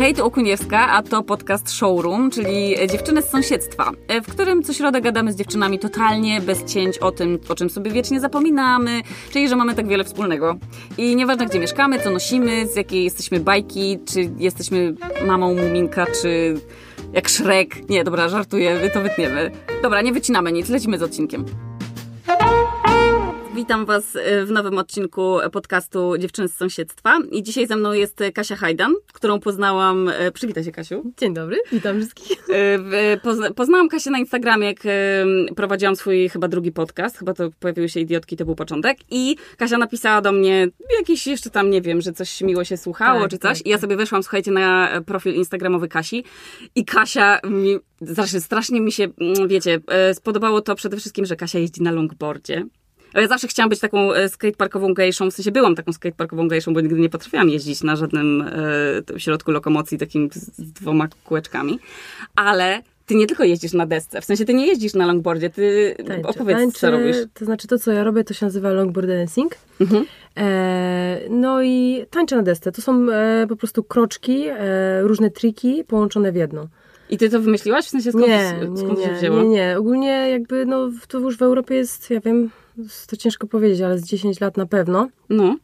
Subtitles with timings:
[0.00, 3.90] Kate Okuniewska, a to podcast Showroom, czyli dziewczyny z sąsiedztwa,
[4.24, 7.90] w którym co środę gadamy z dziewczynami totalnie bez cięć o tym, o czym sobie
[7.90, 9.00] wiecznie zapominamy,
[9.32, 10.56] czyli że mamy tak wiele wspólnego.
[10.98, 14.94] I nieważne gdzie mieszkamy, co nosimy, z jakiej jesteśmy bajki, czy jesteśmy
[15.26, 16.54] mamą Muminka, czy
[17.12, 17.88] jak Shrek.
[17.88, 19.50] Nie, dobra, żartuję, to wytniemy.
[19.82, 21.44] Dobra, nie wycinamy nic, lecimy z odcinkiem.
[23.60, 27.18] Witam Was e, w nowym odcinku podcastu Dziewczyny z Sąsiedztwa.
[27.32, 30.08] I dzisiaj ze mną jest Kasia Hajdan, którą poznałam.
[30.08, 31.12] E, przywitaj się, Kasiu.
[31.18, 32.38] Dzień dobry, witam wszystkich.
[32.48, 34.78] E, poznałam Kasię na Instagramie, jak
[35.56, 37.18] prowadziłam swój chyba drugi podcast.
[37.18, 38.98] Chyba to pojawiły się idiotki, to był początek.
[39.10, 40.68] I Kasia napisała do mnie
[40.98, 43.58] jakiś jeszcze tam, nie wiem, że coś miło się słuchało tak, czy coś.
[43.58, 43.66] Tak.
[43.66, 46.24] I ja sobie weszłam, słuchajcie, na profil Instagramowy Kasi.
[46.74, 49.80] I Kasia mi, znaczy strasznie mi się, mm, wiecie,
[50.12, 52.66] spodobało to przede wszystkim, że Kasia jeździ na longboardzie.
[53.14, 56.80] Ja zawsze chciałam być taką e, skateparkową gejszą, w sensie byłam taką skateparkową gejszą, bo
[56.80, 58.44] nigdy nie potrafiłam jeździć na żadnym
[59.14, 61.78] e, środku lokomocji takim z dwoma kółeczkami.
[62.36, 65.94] Ale ty nie tylko jeździsz na desce, w sensie ty nie jeździsz na longboardzie, ty
[66.06, 67.16] Tańczy, opowiedz, tańczy, co robisz.
[67.34, 69.54] To znaczy to, co ja robię, to się nazywa longboard dancing.
[69.80, 70.04] Mhm.
[70.36, 72.72] E, no i tańczę na desce.
[72.72, 76.68] To są e, po prostu kroczki, e, różne triki połączone w jedno.
[77.10, 77.84] I ty to wymyśliłaś?
[77.84, 79.42] W sensie skąd, nie, skąd nie, się wzięło?
[79.42, 79.78] Nie, nie.
[79.78, 82.50] Ogólnie jakby no to już w Europie jest, ja wiem,
[83.06, 85.08] to ciężko powiedzieć, ale z 10 lat na pewno.
[85.28, 85.56] No.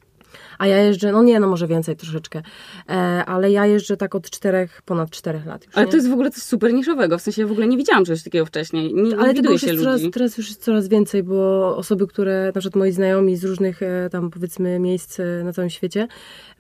[0.58, 2.42] A ja jeżdżę, no nie, no może więcej troszeczkę,
[2.88, 2.92] e,
[3.26, 5.76] ale ja jeżdżę tak od czterech, ponad czterech lat już.
[5.76, 5.90] Ale nie?
[5.90, 8.22] to jest w ogóle coś super niszowego, w sensie ja w ogóle nie widziałam czegoś
[8.22, 8.94] takiego wcześniej.
[8.94, 12.52] Nie, ale nie tego już jest coraz, teraz już jest coraz więcej, bo osoby, które,
[12.54, 16.08] na przykład moi znajomi z różnych e, tam powiedzmy miejsc e, na całym świecie,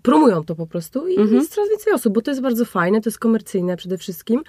[0.02, 1.34] promują to po prostu i mhm.
[1.34, 4.42] jest coraz więcej osób, bo to jest bardzo fajne, to jest komercyjne przede wszystkim.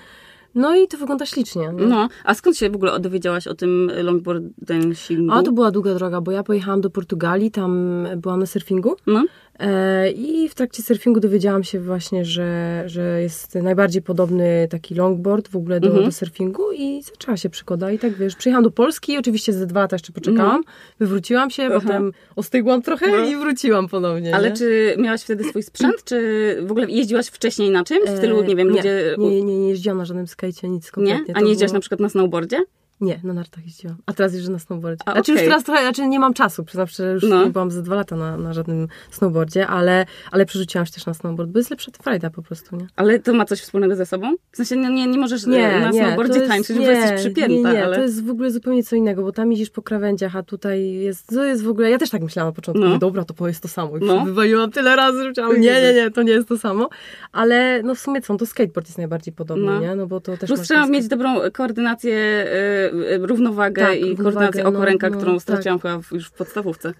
[0.55, 1.71] No i to wygląda ślicznie.
[1.71, 1.87] No.
[1.87, 5.33] no, a skąd się w ogóle dowiedziałaś o tym longboard dancingu?
[5.33, 8.95] A to była długa droga, bo ja pojechałam do Portugalii, tam byłam na surfingu.
[9.07, 9.23] No.
[9.59, 15.47] E, I w trakcie surfingu dowiedziałam się właśnie, że, że jest najbardziej podobny taki longboard
[15.47, 16.05] w ogóle do, mhm.
[16.05, 17.91] do surfingu i zaczęła się przygoda.
[17.91, 20.73] I tak wiesz, przyjechałam do Polski, oczywiście ze dwa lata jeszcze poczekałam, no.
[20.99, 21.79] wywróciłam się, Aha.
[21.81, 23.25] potem ostygłam trochę no.
[23.25, 24.35] i wróciłam ponownie.
[24.35, 24.55] Ale nie?
[24.55, 28.09] czy miałaś wtedy swój sprzęt, czy w ogóle jeździłaś wcześniej na czymś?
[28.09, 29.15] W stylu, nie wiem, nie, ludzie...
[29.17, 31.25] Nie, nie, nie jeździłam na żadnym skajcie, nic kompletnie.
[31.27, 31.35] Nie?
[31.35, 31.77] A nie jeździłaś było...
[31.77, 32.63] na przykład na snowboardzie?
[33.01, 33.97] Nie, na nartach jeździłam.
[34.05, 35.03] A teraz jeżdżę na snowboardzie.
[35.05, 35.43] A, znaczy okay.
[35.43, 37.45] już teraz trochę, znaczy nie mam czasu, przyznam że już no.
[37.45, 41.13] nie byłam za dwa lata na, na żadnym snowboardzie, ale, ale przerzuciłam się też na
[41.13, 42.87] snowboard, bo jest lepsza frajda po prostu, nie?
[42.95, 44.35] Ale to ma coś wspólnego ze sobą?
[44.51, 47.19] W sensie nie, nie, nie możesz nie, na nie, snowboardzie jest, tańczyć, nie, bo jesteś
[47.19, 47.69] przypięta.
[47.69, 47.95] Nie, nie, ale...
[47.95, 51.27] to jest w ogóle zupełnie co innego, bo tam jeździsz po krawędziach, a tutaj jest,
[51.27, 52.97] to jest w ogóle, ja też tak myślałam na początku, no.
[52.97, 53.97] dobra, to jest to samo.
[53.97, 54.25] I no.
[54.25, 56.89] wywaliłam tyle razy, że chciałam, nie, nie, nie, to nie jest to samo.
[57.31, 59.79] Ale no w sumie co, to skateboard jest najbardziej podobny, no.
[59.79, 59.95] nie?
[59.95, 62.86] No bo to też Plus trzeba mieć dobrą koordynację, yy,
[63.21, 65.91] równowagę tak, i koordynację oko ręka, no, którą no, straciłam tak.
[65.91, 66.93] chyba już w podstawówce.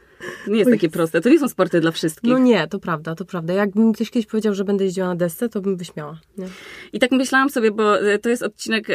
[0.46, 1.22] To nie jest takie proste.
[1.22, 2.32] To nie są sporty dla wszystkich.
[2.32, 3.54] No nie, to prawda, to prawda.
[3.54, 6.20] Jakbym ktoś kiedyś powiedział, że będę jeździła na desce, to bym wyśmiała.
[6.38, 6.48] Nie?
[6.94, 8.94] I tak myślałam sobie, bo e, to jest odcinek, e,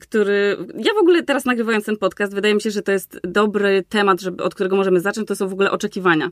[0.00, 0.56] który...
[0.74, 4.20] Ja w ogóle teraz nagrywając ten podcast, wydaje mi się, że to jest dobry temat,
[4.20, 5.28] żeby, od którego możemy zacząć.
[5.28, 6.30] To są w ogóle oczekiwania.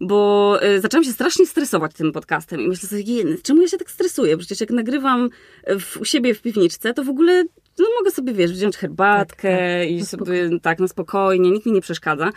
[0.00, 3.02] Bo e, zaczęłam się strasznie stresować tym podcastem i myślę sobie,
[3.42, 4.36] czemu ja się tak stresuję?
[4.36, 5.30] Przecież jak nagrywam
[5.80, 7.44] w, u siebie w piwniczce, to w ogóle
[7.78, 9.90] no mogę sobie, wiesz, wziąć herbatkę tak, tak.
[9.90, 12.30] i sobie tak na spokojnie, nikt mi nie przeszkadza.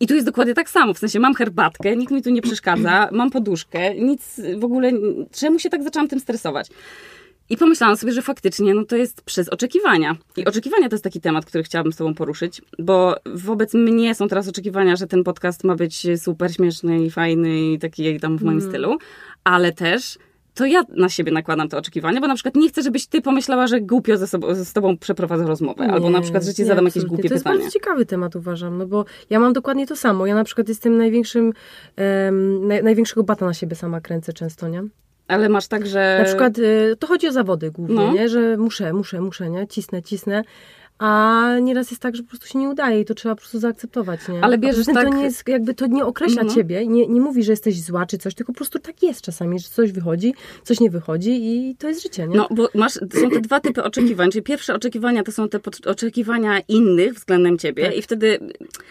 [0.00, 3.08] I tu jest dokładnie tak samo, w sensie mam herbatkę, nikt mi tu nie przeszkadza,
[3.12, 4.92] mam poduszkę, nic w ogóle,
[5.32, 6.68] czemu się tak zaczęłam tym stresować?
[7.50, 10.16] I pomyślałam sobie, że faktycznie no to jest przez oczekiwania.
[10.36, 14.28] I oczekiwania to jest taki temat, który chciałabym z Tobą poruszyć, bo wobec mnie są
[14.28, 18.42] teraz oczekiwania, że ten podcast ma być super śmieszny i fajny i taki tam w
[18.42, 18.70] moim mm.
[18.70, 18.98] stylu,
[19.44, 20.18] ale też
[20.54, 23.66] to ja na siebie nakładam te oczekiwania, bo na przykład nie chcę, żebyś ty pomyślała,
[23.66, 26.68] że głupio ze, sobą, ze tobą przeprowadzę rozmowę, nie, albo na przykład, że ci nie,
[26.68, 27.40] zadam jakieś głupie pytanie.
[27.40, 30.26] To jest bardzo ciekawy temat, uważam, no bo ja mam dokładnie to samo.
[30.26, 31.52] Ja na przykład jestem największym,
[31.98, 34.82] um, naj, największego bata na siebie sama kręcę często, nie?
[35.28, 36.16] Ale masz tak, że...
[36.18, 38.12] Na przykład y, to chodzi o zawody głównie, no.
[38.12, 38.28] nie?
[38.28, 39.66] Że muszę, muszę, muszę, nie?
[39.66, 40.42] Cisnę, cisnę.
[41.02, 43.58] A nieraz jest tak, że po prostu się nie udaje i to trzeba po prostu
[43.58, 44.44] zaakceptować, nie?
[44.44, 45.08] Ale bierzesz tak...
[45.08, 46.54] To nie jest, jakby to nie określa no.
[46.54, 49.58] ciebie, nie, nie mówi, że jesteś zła czy coś, tylko po prostu tak jest czasami,
[49.58, 52.36] że coś wychodzi, coś nie wychodzi i to jest życie, nie?
[52.36, 56.60] No, bo masz, są te dwa typy oczekiwań, czyli pierwsze oczekiwania to są te oczekiwania
[56.68, 57.96] innych względem ciebie tak.
[57.96, 58.38] i wtedy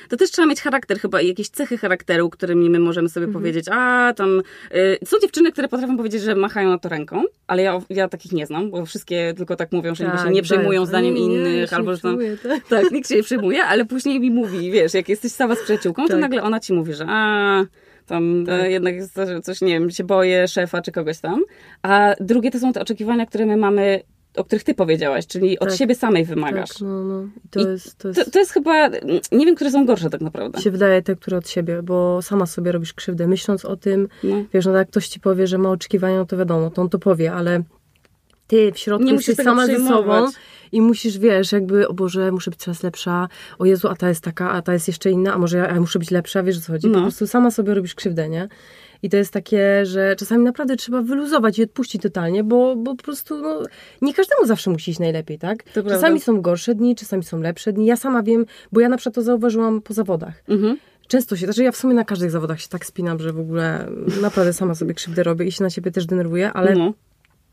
[0.09, 3.43] to też trzeba mieć charakter chyba i jakieś cechy charakteru, którymi my możemy sobie mhm.
[3.43, 4.41] powiedzieć, a tam
[4.75, 8.31] y, są dziewczyny, które potrafią powiedzieć, że machają na to ręką, ale ja, ja takich
[8.31, 11.73] nie znam, bo wszystkie tylko tak mówią, że tak, się nie przejmują zdaniem nie, innych,
[11.73, 12.00] albo że
[12.43, 12.67] Tak.
[12.69, 16.03] tak, nikt się nie przejmuje, ale później mi mówi, wiesz, jak jesteś sama z przyjaciółką,
[16.03, 16.21] to tak.
[16.21, 17.65] nagle ona ci mówi, że a
[18.05, 18.61] tam tak.
[18.61, 21.43] e, jednak jest coś, nie wiem, się boję szefa czy kogoś tam.
[21.81, 24.03] A drugie to są te oczekiwania, które my mamy
[24.37, 26.69] o których ty powiedziałaś, czyli od tak, siebie samej wymagasz.
[26.69, 27.27] Tak, no, no.
[27.49, 28.25] To, jest, to, jest...
[28.25, 28.89] To, to, jest chyba,
[29.31, 30.61] nie wiem, które są gorsze tak naprawdę.
[30.61, 34.35] Się wydaje te, które od siebie, bo sama sobie robisz krzywdę, myśląc o tym, no.
[34.53, 36.99] wiesz, no jak ktoś ci powie, że ma oczekiwania, no to wiadomo, to on to
[36.99, 37.63] powie, ale
[38.47, 40.27] ty w środku nie jesteś sama ze sobą
[40.71, 43.27] i musisz, wiesz, jakby, o Boże, muszę być coraz lepsza,
[43.59, 45.99] o Jezu, a ta jest taka, a ta jest jeszcze inna, a może ja, muszę
[45.99, 46.87] być lepsza, wiesz o co chodzi?
[46.87, 46.93] No.
[46.93, 48.47] Po prostu sama sobie robisz krzywdę, nie?
[49.03, 53.03] I to jest takie, że czasami naprawdę trzeba wyluzować i odpuścić totalnie, bo, bo po
[53.03, 53.63] prostu no,
[54.01, 55.63] nie każdemu zawsze musi iść najlepiej, tak?
[55.63, 56.19] To czasami prawda.
[56.19, 57.85] są gorsze dni, czasami są lepsze dni.
[57.85, 60.43] Ja sama wiem, bo ja na przykład to zauważyłam po zawodach.
[60.47, 60.77] Mhm.
[61.07, 63.87] Często się, znaczy ja w sumie na każdych zawodach się tak spinam, że w ogóle
[64.21, 66.93] naprawdę sama sobie krzywdę robię i się na siebie też denerwuję, ale no.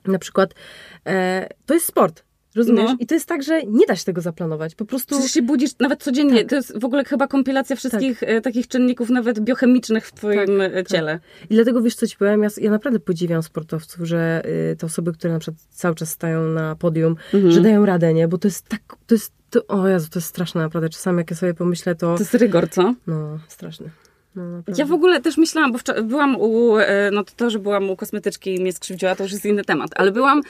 [0.06, 0.54] na przykład
[1.06, 2.27] e, to jest sport.
[2.58, 2.90] Rozumiesz?
[2.90, 2.96] No.
[3.00, 4.74] I to jest tak, że nie da się tego zaplanować.
[4.74, 5.14] Po prostu.
[5.14, 6.38] Przecież się budzisz nawet codziennie.
[6.38, 6.48] Tak.
[6.48, 8.28] To jest w ogóle chyba kompilacja wszystkich tak.
[8.28, 10.88] E, takich czynników, nawet biochemicznych w Twoim tak, e, tak.
[10.88, 11.20] ciele.
[11.50, 12.42] I dlatego wiesz, co Ci powiem?
[12.42, 16.44] Ja, ja naprawdę podziwiam sportowców, że y, te osoby, które na przykład cały czas stają
[16.44, 17.52] na podium, mhm.
[17.52, 18.28] że dają radę, nie?
[18.28, 18.80] Bo to jest tak.
[19.06, 20.88] To jest, to, o Jezu, to jest straszne naprawdę.
[20.88, 22.14] Czasami jak ja sobie pomyślę, to.
[22.14, 22.94] To jest rygor, co?
[23.06, 23.90] No, straszny.
[24.36, 27.90] No, ja w ogóle też myślałam, bo byłam u, e, no to, to, że byłam
[27.90, 30.42] u kosmetyczki i mnie skrzywdziła, to już jest inny temat, ale byłam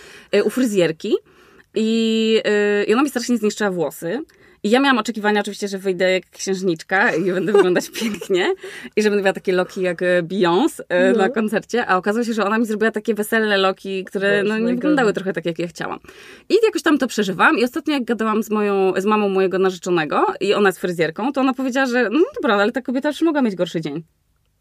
[0.44, 1.14] u fryzjerki
[1.78, 4.22] i, yy, I ona mi strasznie zniszczyła włosy.
[4.62, 8.54] I ja miałam oczekiwania oczywiście, że wyjdę jak księżniczka i będę wyglądać pięknie
[8.96, 10.82] i że będę miała takie loki jak e, Beyoncé
[11.12, 11.18] no.
[11.18, 14.66] na koncercie, a okazało się, że ona mi zrobiła takie wesele loki, które no, nie
[14.66, 15.98] wyglądały trochę tak, jak ja chciałam.
[16.48, 20.26] I jakoś tam to przeżywam i ostatnio jak gadałam z moją, z mamą mojego narzeczonego
[20.40, 23.42] i ona jest fryzjerką, to ona powiedziała, że no dobra, ale ta kobieta już mogła
[23.42, 24.02] mieć gorszy dzień.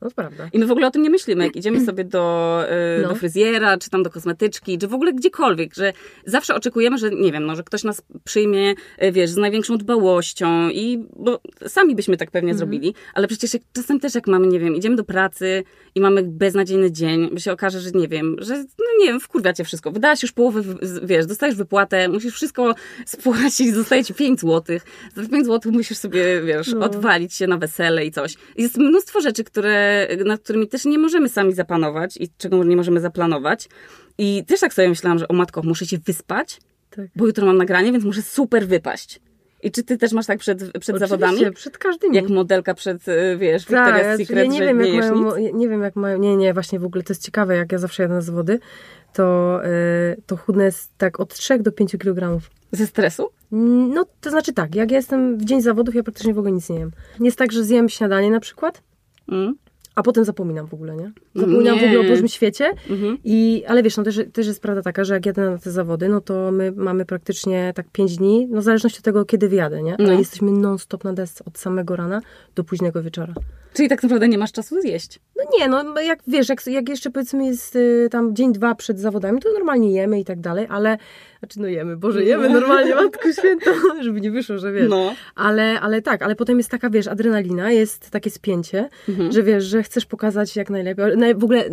[0.01, 0.49] No to prawda.
[0.53, 2.63] I my w ogóle o tym nie myślimy, jak idziemy sobie do,
[2.95, 3.09] yy, no.
[3.09, 5.93] do fryzjera, czy tam do kosmetyczki, czy w ogóle gdziekolwiek, że
[6.25, 10.69] zawsze oczekujemy, że nie wiem, no, że ktoś nas przyjmie, yy, wiesz, z największą dbałością
[10.69, 12.57] i, bo sami byśmy tak pewnie mhm.
[12.57, 15.63] zrobili, ale przecież jak, czasem też jak mamy, nie wiem, idziemy do pracy
[15.95, 19.53] i mamy beznadziejny dzień, bo się okaże, że nie wiem, że, no nie wiem, wkurwia
[19.53, 20.61] cię wszystko, wydałaś już połowę,
[21.03, 24.85] wiesz, dostajesz wypłatę, musisz wszystko spłacić, zostaje ci 5 złotych,
[25.15, 26.85] za 5 złotych musisz sobie, wiesz, no.
[26.85, 28.35] odwalić się na wesele i coś.
[28.57, 29.86] Jest mnóstwo rzeczy, które
[30.25, 33.69] nad którymi też nie możemy sami zapanować i czego nie możemy zaplanować.
[34.17, 37.05] I też tak sobie myślałam, że o matko, muszę się wyspać, tak.
[37.15, 39.21] bo jutro mam nagranie, więc muszę super wypaść.
[39.63, 41.51] I czy ty też masz tak przed, przed zawodami?
[41.51, 42.13] przed każdym.
[42.13, 45.35] Jak modelka przed, y, wiesz, tak, Victoria's Secret, ja nie wiem, nie jak mają?
[45.53, 48.03] Nie wiem, jak mają, nie, nie, właśnie w ogóle to jest ciekawe, jak ja zawsze
[48.03, 48.59] jadę na zawody,
[49.13, 52.39] to, yy, to chudnę jest tak od 3 do 5 kg.
[52.71, 53.29] Ze stresu?
[53.51, 56.69] No, to znaczy tak, jak ja jestem w dzień zawodów, ja praktycznie w ogóle nic
[56.69, 56.91] nie jem.
[57.19, 58.83] Nie jest tak, że zjem śniadanie na przykład,
[59.31, 59.55] mm
[59.97, 61.11] a potem zapominam w ogóle, nie?
[61.35, 61.81] Zapominam nie.
[61.81, 62.71] w ogóle o Bożym świecie.
[62.89, 63.17] Mhm.
[63.23, 66.09] I, ale wiesz, no też, też jest prawda taka, że jak jadę na te zawody,
[66.09, 69.83] no to my mamy praktycznie tak pięć dni, no w zależności od tego, kiedy wyjadę,
[69.83, 69.95] nie?
[69.99, 70.19] Ale no.
[70.19, 72.21] jesteśmy non-stop na desce od samego rana
[72.55, 73.33] do późnego wieczora.
[73.73, 75.19] Czyli tak naprawdę nie masz czasu zjeść?
[75.35, 78.99] No nie, no jak wiesz, jak, jak jeszcze powiedzmy jest y, tam dzień, dwa przed
[78.99, 80.97] zawodami, to normalnie jemy i tak dalej, ale
[81.39, 84.89] znaczy no jemy, Boże, jemy normalnie, Matko Święto, żeby nie wyszło, że wiesz.
[84.89, 85.15] No.
[85.35, 89.31] Ale, ale tak, ale potem jest taka, wiesz, adrenalina, jest takie spięcie, mhm.
[89.31, 91.05] że wiesz, że chcesz pokazać jak najlepiej.
[91.35, 91.69] W ogóle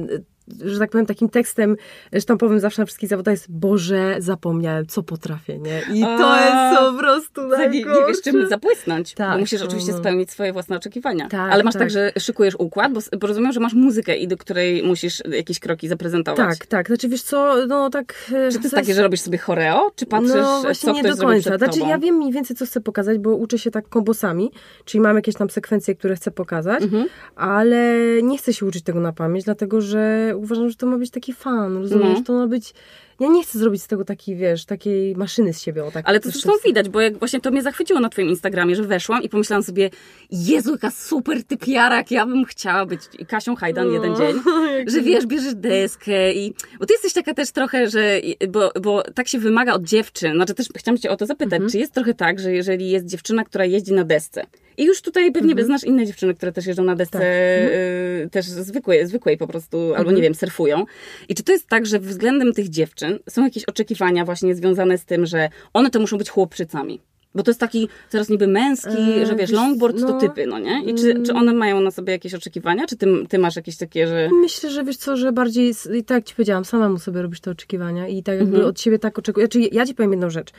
[0.64, 1.76] że tak powiem, takim tekstem
[2.20, 5.82] sztampowym zawsze na wszystkich zawodach jest Boże, zapomniałem, co potrafię, nie?
[5.94, 8.00] I A, to jest po prostu najgorsze.
[8.00, 11.28] Nie, nie wiesz, czym zabłysnąć, tak, bo musisz no, oczywiście spełnić swoje własne oczekiwania.
[11.28, 11.82] Tak, Ale masz tak.
[11.82, 15.58] tak, że szykujesz układ, bo, bo rozumiem, że masz muzykę i do której musisz jakieś
[15.58, 16.58] kroki zaprezentować.
[16.58, 16.86] Tak, tak.
[16.86, 18.14] Znaczy, wiesz co, no tak...
[18.34, 21.02] E, czy to jest takie, że robisz sobie choreo, czy patrzysz, no, właśnie co nie
[21.02, 21.58] do końca.
[21.58, 24.50] Znaczy, ja wiem mniej więcej, co chcę pokazać, bo uczę się tak kombosami,
[24.84, 27.06] czyli mam jakieś tam sekwencje, które chcę pokazać, mhm.
[27.36, 31.10] ale nie chcę się uczyć tego na pamięć, dlatego, że uważam, że to ma być
[31.10, 32.18] taki fan, rozumiesz?
[32.18, 32.24] No.
[32.24, 32.74] To ma być
[33.20, 35.84] ja nie chcę zrobić z tego takiej, wiesz, takiej maszyny z siebie.
[35.84, 38.76] O, tak, Ale to zresztą widać, bo jak właśnie to mnie zachwyciło na twoim Instagramie,
[38.76, 39.90] że weszłam i pomyślałam sobie,
[40.30, 43.92] Jezu, jaka super typiara, jak ja bym chciała być Kasią Hajdan no.
[43.92, 44.36] jeden dzień.
[44.92, 46.54] że wiesz, bierzesz deskę i...
[46.80, 48.20] Bo ty jesteś taka też trochę, że...
[48.48, 50.34] Bo, bo tak się wymaga od dziewczyn.
[50.34, 51.70] Znaczy też chciałam cię o to zapytać, mhm.
[51.70, 54.46] czy jest trochę tak, że jeżeli jest dziewczyna, która jeździ na desce
[54.76, 55.66] i już tutaj pewnie mhm.
[55.66, 57.22] znasz inne dziewczyny, które też jeżdżą na desce, tak.
[57.22, 59.98] y, też zwykłej, zwykłej po prostu, mhm.
[59.98, 60.84] albo nie wiem, surfują.
[61.28, 65.04] I czy to jest tak, że względem tych dziewczyn są jakieś oczekiwania właśnie związane z
[65.04, 67.00] tym, że one to muszą być chłopczycami?
[67.34, 70.58] Bo to jest taki teraz niby męski, e, że wiesz, longboard no, to typy, no
[70.58, 70.82] nie?
[70.84, 72.86] I czy, czy one mają na sobie jakieś oczekiwania?
[72.86, 74.28] Czy ty, ty masz jakieś takie, że...
[74.32, 77.50] Myślę, że wiesz co, że bardziej, i tak jak ci powiedziałam, samemu sobie robisz te
[77.50, 78.70] oczekiwania i tak jakby mhm.
[78.70, 79.46] od siebie tak oczekuję.
[79.46, 80.50] Znaczy, ja ci powiem jedną rzecz.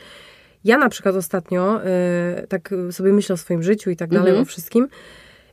[0.64, 1.82] Ja na przykład ostatnio,
[2.44, 4.42] y, tak sobie myślę o swoim życiu i tak dalej, mhm.
[4.42, 4.88] o wszystkim,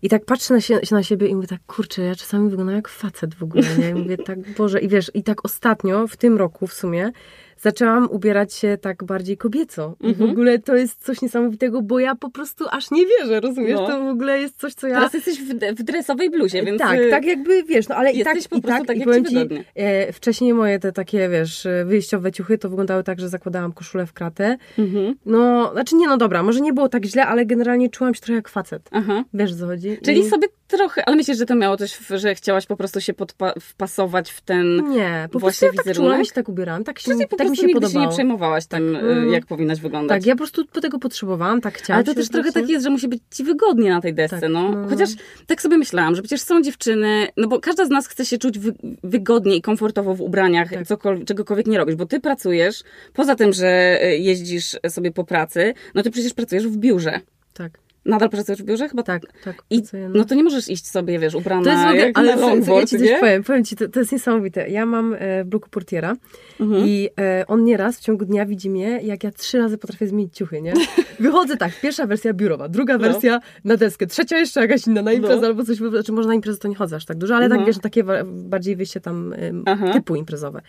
[0.03, 2.89] I tak patrzę na, się, na siebie i mówię tak, kurczę, ja czasami wyglądam jak
[2.89, 3.91] facet w ogóle, nie?
[3.91, 7.13] I mówię tak, Boże, i wiesz, i tak ostatnio, w tym roku w sumie,
[7.61, 9.97] zaczęłam ubierać się tak bardziej kobieco.
[10.01, 10.31] I w Mhm.
[10.31, 13.75] ogóle to jest coś niesamowitego, bo ja po prostu aż nie wierzę, rozumiesz?
[13.81, 13.87] No.
[13.87, 14.95] To w ogóle jest coś, co ja...
[14.95, 16.79] Teraz jesteś w, w dresowej bluzie, więc...
[16.79, 19.29] Tak, y, tak jakby, wiesz, no ale i tak, po i prostu tak, tak, jak
[19.29, 19.37] ci
[19.75, 24.13] e, wcześniej moje te takie, wiesz, wyjściowe ciuchy to wyglądały tak, że zakładałam koszulę w
[24.13, 24.57] kratę.
[24.79, 25.15] Mhm.
[25.27, 28.35] No, znaczy nie, no dobra, może nie było tak źle, ale generalnie czułam się trochę
[28.37, 28.89] jak facet.
[28.93, 29.25] Aha.
[29.35, 29.99] Wiesz, co chodzi?
[30.05, 30.29] Czyli I...
[30.29, 33.61] sobie trochę, ale myślisz, że to miało coś, w- że chciałaś po prostu się podpa-
[33.61, 34.89] wpasować w ten...
[34.91, 36.13] Nie, po prostu Właśnie ja tak wizerunek?
[36.13, 38.07] czułam, się tak ubierałam, tak, się, Czyli po tak mi się nigdy się podobało.
[38.07, 39.33] nie przejmowałaś tym, y, Mhm.
[39.33, 40.19] jak powinnaś wyglądać.
[40.21, 42.85] tak, ja po prostu tego potrzebowałam, tak chciałam Ale to się też trochę tak jest,
[42.85, 44.73] że musi być ci wygodnie na tej desce, Tak, no.
[44.73, 44.89] no.
[44.89, 45.11] Chociaż
[45.47, 48.59] tak sobie myślałam, że przecież są dziewczyny, no bo każda z nas chce się czuć
[48.59, 50.85] wy- wygodnie i komfortowo w ubraniach, Tak.
[50.85, 52.83] cokol- czegokolwiek nie robisz, bo ty pracujesz,
[53.13, 57.21] poza tym, że y, jeździsz sobie po pracy, no ty przecież pracujesz w biurze.
[57.55, 58.89] Tak, Nadal pracujesz w biurze?
[58.89, 59.63] Chyba tak, tak.
[59.71, 62.19] I, pracuję, no to nie możesz iść sobie, wiesz, ubrana To jest w ogóle, jak
[62.19, 63.19] ale na co ja longboard, ci coś nie?
[63.21, 64.69] powiem, powiem ci, to, to jest niesamowite.
[64.69, 66.17] Ja mam e, w bloku portiera
[66.61, 66.87] Mhm.
[66.87, 70.37] i e, on nieraz w ciągu dnia widzi mnie, jak ja trzy razy potrafię zmienić
[70.37, 70.73] ciuchy, nie?
[71.21, 72.99] Wychodzę tak, pierwsza wersja biurowa, druga No.
[73.01, 75.47] wersja na deskę, trzecia jeszcze jakaś inna na imprezę No.
[75.47, 77.67] albo coś, znaczy może na imprezę to nie chodzę aż tak dużo, ale tak Mhm.
[77.67, 79.35] wiesz, takie bardziej wyjście tam
[79.67, 79.93] Aha.
[79.93, 80.61] typu imprezowe.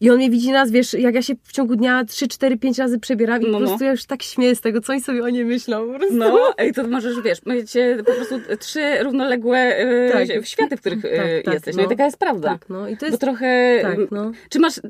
[0.00, 2.78] I on mnie widzi nas, wiesz, jak ja się w ciągu dnia 3, 4, 5
[2.78, 3.66] razy przebieram i No, po no.
[3.66, 5.92] prostu ja już tak śmieję z tego, co oni sobie o nie myślą.
[5.92, 6.16] Po prostu.
[6.16, 7.72] No, ej, to możesz, wiesz, mieć
[8.06, 10.46] po prostu trzy równoległe e, Tak.
[10.46, 11.76] światy, w których Tak, tak, jesteś.
[11.76, 11.82] No.
[11.82, 11.90] i no.
[11.90, 12.48] taka jest prawda.
[12.48, 13.20] Tak, no i to Bo jest...
[13.20, 13.78] trochę...
[13.82, 14.32] Tak, no.
[14.48, 14.80] Czy masz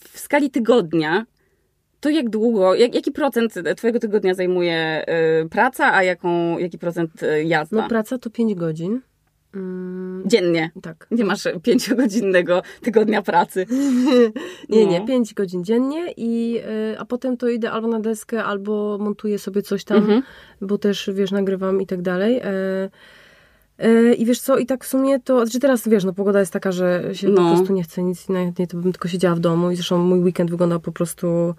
[0.00, 1.26] w skali tygodnia,
[2.00, 4.76] to jak długo, jak, jaki procent twojego tygodnia zajmuje
[5.06, 7.82] e, praca, a jaką, jaki procent e, jazda?
[7.82, 9.00] No praca to 5 godzin.
[9.56, 10.70] Mm, Dziennie.
[10.82, 11.06] tak.
[11.10, 13.66] Nie masz pięciogodzinnego tygodnia pracy.
[14.68, 15.06] Nie, nie, No.
[15.06, 16.58] 5 godzin dziennie i
[16.92, 20.22] y, a potem to idę albo na deskę, albo montuję sobie coś tam, Mhm.
[20.60, 22.40] bo też, wiesz, nagrywam i tak dalej.
[22.44, 22.90] E,
[23.78, 26.52] e, I wiesz co, i tak w sumie to, znaczy teraz, wiesz, no pogoda jest
[26.52, 27.34] taka, że się No.
[27.50, 30.18] po prostu nie chce nic, najchętniej to bym tylko siedziała w domu i zresztą mój
[30.20, 31.54] weekend wyglądał po prostu,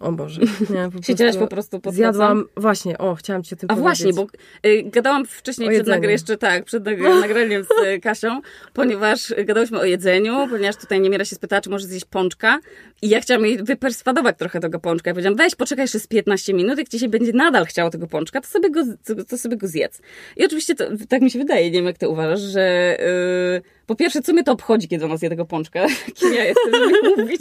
[0.00, 0.40] o Boże,
[0.74, 4.02] nie, po Siedziałaś po prostu pod Zjadłam, właśnie, o, chciałam ci o tym A powiedzieć.
[4.04, 4.26] właśnie, bo
[4.68, 8.40] y, gadałam wcześniej O przed nagraniem, jeszcze tak, przed nag- nagraniem z y, Kasią,
[8.72, 12.60] ponieważ gadałyśmy o jedzeniu, ponieważ tutaj Niemiera się spytała, czy może zjeść pączka
[13.02, 15.10] i ja chciałam jej wyperswadować trochę tego pączka.
[15.10, 18.06] Ja powiedziałam, weź, poczekaj jeszcze z 15 minut, jak ci się będzie nadal chciało tego
[18.06, 20.00] pączka, to sobie go, to, to sobie go zjedz.
[20.36, 22.96] I oczywiście to, tak mi się wydaje, nie wiem jak ty uważasz, że
[23.58, 25.86] y, po pierwsze, co mnie to obchodzi, kiedy ona zje tego pączka,
[26.16, 27.40] kim ja jestem, żeby mówić,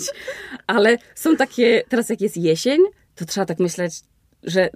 [0.68, 2.80] ale są takie, teraz jak jest jesień,
[3.16, 3.94] to trzeba tak myśleć,
[4.44, 4.70] że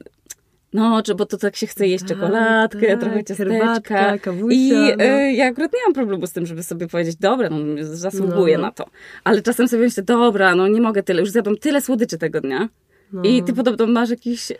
[0.73, 4.17] no, czy bo to tak się chce jeść Tak, czekoladkę, tak, trochę ciasteczka.
[4.17, 5.03] kawusia, I no.
[5.03, 8.61] e, ja akurat nie mam problemu z tym, żeby sobie powiedzieć, dobra, no, zasługuję No.
[8.63, 8.85] na to.
[9.23, 12.69] Ale czasem sobie myślę, dobra, no nie mogę tyle, już zjadłam tyle słodyczy tego dnia.
[13.13, 13.21] No.
[13.23, 14.55] I ty podobno masz jakiś e,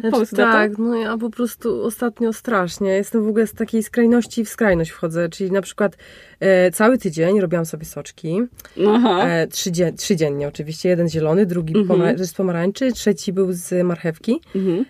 [0.00, 2.90] Znaczy, tak, no ja po prostu ostatnio strasznie.
[2.90, 5.28] Jestem w ogóle z takiej skrajności w skrajność wchodzę.
[5.28, 5.96] Czyli na przykład
[6.40, 8.40] e, cały tydzień robiłam sobie soczki.
[8.88, 9.26] Aha.
[9.28, 10.88] E, trzy, dzie- trzy dziennie oczywiście.
[10.88, 12.00] Jeden zielony, drugi Mhm.
[12.00, 14.40] pomara- z pomarańczy, trzeci był z marchewki.
[14.56, 14.84] Mhm.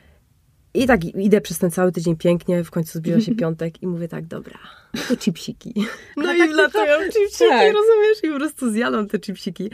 [0.74, 4.08] I tak idę przez ten cały tydzień pięknie, w końcu zbliża się piątek i mówię
[4.08, 4.58] tak, dobra,
[5.08, 5.74] to chipsiki.
[6.16, 7.72] No i wlatują chipsiki, Tak.
[7.74, 8.18] rozumiesz?
[8.24, 9.70] I po prostu zjadłam te chipsiki.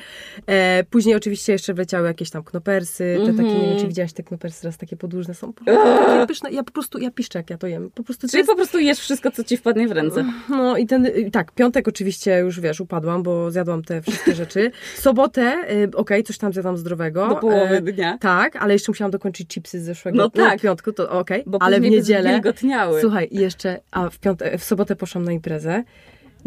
[0.47, 4.23] E, później oczywiście jeszcze wleciały jakieś tam knopersy, te takie, nie wiem, czy widziałaś te
[4.23, 5.53] knopersy, teraz takie podłużne są.
[5.53, 6.51] Po takie pyszne.
[6.51, 7.91] Ja po prostu, ja piszczę, jak ja to jem.
[7.91, 8.51] Po prostu to Czyli jest...
[8.51, 10.25] po prostu jesz wszystko, co ci wpadnie w ręce.
[10.49, 14.71] No i ten, y, tak, piątek oczywiście już, wiesz, upadłam, bo zjadłam te wszystkie rzeczy.
[14.97, 15.57] Sobotę,
[15.93, 17.29] y, okej, coś tam zjadłam zdrowego.
[17.29, 18.19] Do połowy E, dnia.
[18.21, 20.59] tak, ale jeszcze musiałam dokończyć chipsy z zeszłego No tak.
[20.59, 22.41] w piątku, to okej, Bo ale w niedzielę,
[23.01, 25.85] słuchaj, i jeszcze, a w, piąte, w sobotę poszłam na imprezę,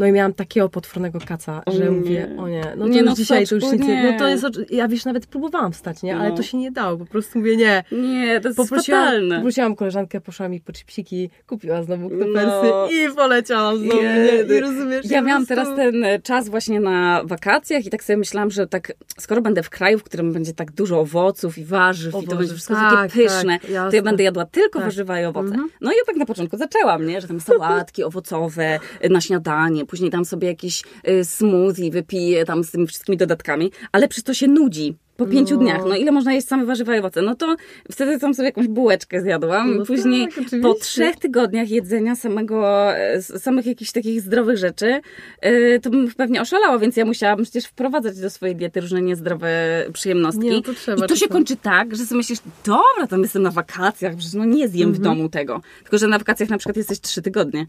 [0.01, 1.91] no i miałam takiego potwornego kaca, O że nie.
[1.91, 4.11] mówię, o nie, no to Nie, już no dzisiaj to już nic nie, nie.
[4.11, 6.35] no to jest, ja wiesz, nawet próbowałam wstać, nie, ale No.
[6.35, 7.83] to się nie dało, po prostu mówię, nie.
[7.91, 9.35] Nie, to jest Poprosiłam, fatalne.
[9.35, 12.87] poprosiłam koleżankę, poszła mi po chipsiki, kupiła znowu knopersy No.
[12.91, 15.05] i poleciałam znowu, nie, i rozumiesz?
[15.09, 18.51] Ja po miałam prostu- teraz ten e, czas właśnie na wakacjach i tak sobie myślałam,
[18.51, 22.27] że tak, skoro będę w kraju, w którym będzie tak dużo owoców i warzyw i
[22.27, 24.87] to będzie wszystko tak, takie pyszne, tak, to ja będę jadła tylko Tak.
[24.87, 25.47] warzywa i owoce.
[25.49, 25.69] Mhm.
[25.81, 27.21] No i ja tak na początku zaczęłam, nie?
[27.21, 32.63] Że tam sałatki owocowe e, na śniadanie, później tam sobie jakiś e, smoothie wypiję tam
[32.63, 34.95] z tymi wszystkimi dodatkami, ale przy to się nudzi.
[35.17, 35.61] Po pięciu No.
[35.61, 37.21] dniach, no ile można jeść same warzywa i owoce?
[37.21, 37.55] No to
[37.91, 39.77] wtedy tam sobie jakąś bułeczkę zjadłam.
[39.77, 45.01] No Później tak, po trzech tygodniach jedzenia samego, e, samych jakichś takich zdrowych rzeczy,
[45.41, 49.49] e, to bym pewnie oszalała, więc ja musiałam przecież wprowadzać do swojej diety różne niezdrowe
[49.93, 50.43] przyjemnostki.
[50.45, 53.41] Nie, no to trzeba I to się kończy tak, że sobie myślisz, dobra, tam jestem
[53.43, 55.03] na wakacjach, przecież no nie zjem Mhm.
[55.03, 55.61] w domu tego.
[55.83, 57.65] Tylko, że na wakacjach na przykład jesteś trzy tygodnie.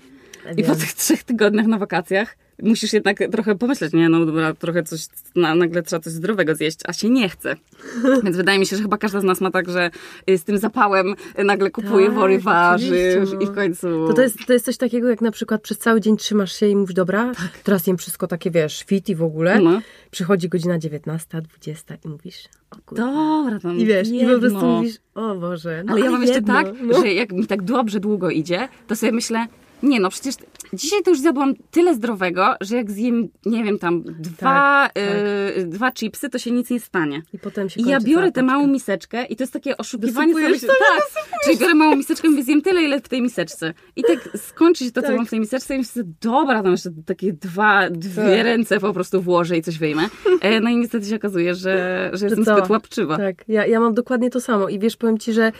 [0.57, 4.83] I po tych trzech tygodniach na wakacjach musisz jednak trochę pomyśleć, nie, no dobra, trochę
[4.83, 5.07] coś,
[5.37, 7.57] na, nagle trzeba coś zdrowego zjeść, a się nie chce.
[8.25, 9.91] Więc wydaje mi się, że chyba każda z nas ma tak, że
[10.37, 13.41] z tym zapałem nagle kupuje tak, wory warzyw no.
[13.41, 14.09] i w końcu...
[14.09, 16.67] To, to, jest, to jest coś takiego, jak na przykład przez cały dzień trzymasz się
[16.67, 17.59] i mówisz, dobra, tak.
[17.63, 19.61] teraz jem wszystko takie, wiesz, fit i w ogóle.
[19.61, 19.81] No.
[20.11, 23.03] Przychodzi godzina 19, 20 i mówisz, o kurde.
[23.03, 24.33] Dobra, tam I wiesz, jedno.
[24.33, 25.83] i po prostu mówisz, o Boże.
[25.87, 27.01] No Ale ja mam jedno, jeszcze tak, no.
[27.01, 29.47] że jak mi tak dobrze długo idzie, to sobie myślę,
[29.83, 30.35] nie no, przecież
[30.73, 35.55] dzisiaj to już zjadłam tyle zdrowego, że jak zjem, nie wiem, tam dwa, tak, y,
[35.55, 35.69] tak.
[35.69, 37.23] dwa chipsy, to się nic nie stanie.
[37.33, 40.59] I potem się I ja biorę tę małą miseczkę i to jest takie oszukiwanie sobie.
[40.59, 41.03] Się, tak,
[41.45, 43.75] czyli biorę małą miseczkę i mówię, zjem tyle, ile w tej miseczce.
[43.97, 45.17] I tak skończy się to, co tak.
[45.17, 48.45] mam w tej miseczce i myślę, dobra, tam jeszcze takie dwa, dwie tak.
[48.45, 50.09] ręce po prostu włożę i coś wyjmę.
[50.41, 53.17] E, no i niestety się okazuje, że, że jestem zbyt łapczywa.
[53.17, 55.53] Tak, ja, ja mam dokładnie to samo i wiesz, powiem Ci, że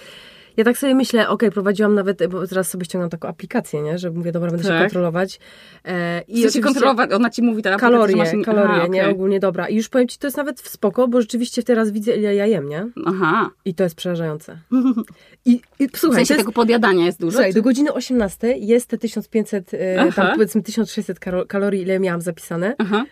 [0.57, 3.99] ja tak sobie myślę, okej, okay, prowadziłam nawet, bo teraz sobie ściągam taką aplikację, nie?
[3.99, 4.79] Że mówię, dobra, będę tak.
[4.79, 5.41] się kontrolować.
[5.85, 7.13] E, I się kontrolować?
[7.13, 8.29] Ona ci mówi, ta Kalorie, masz...
[8.45, 9.09] kalorie, Aha, nie?
[9.09, 9.69] Ogólnie, dobra.
[9.69, 12.47] I już powiem ci, to jest nawet w spoko, bo rzeczywiście teraz widzę, ile ja
[12.47, 12.87] jem, nie?
[13.07, 13.51] Aha.
[13.65, 14.59] I to jest przerażające.
[15.45, 17.33] I, i słuchaj, w sensie jest, tego podjadania jest dużo?
[17.33, 21.19] Słuchaj, do godziny 18 jest te 1500, e, tam powiedzmy 1600
[21.49, 22.75] kalorii, ile miałam zapisane.
[22.79, 23.05] Aha.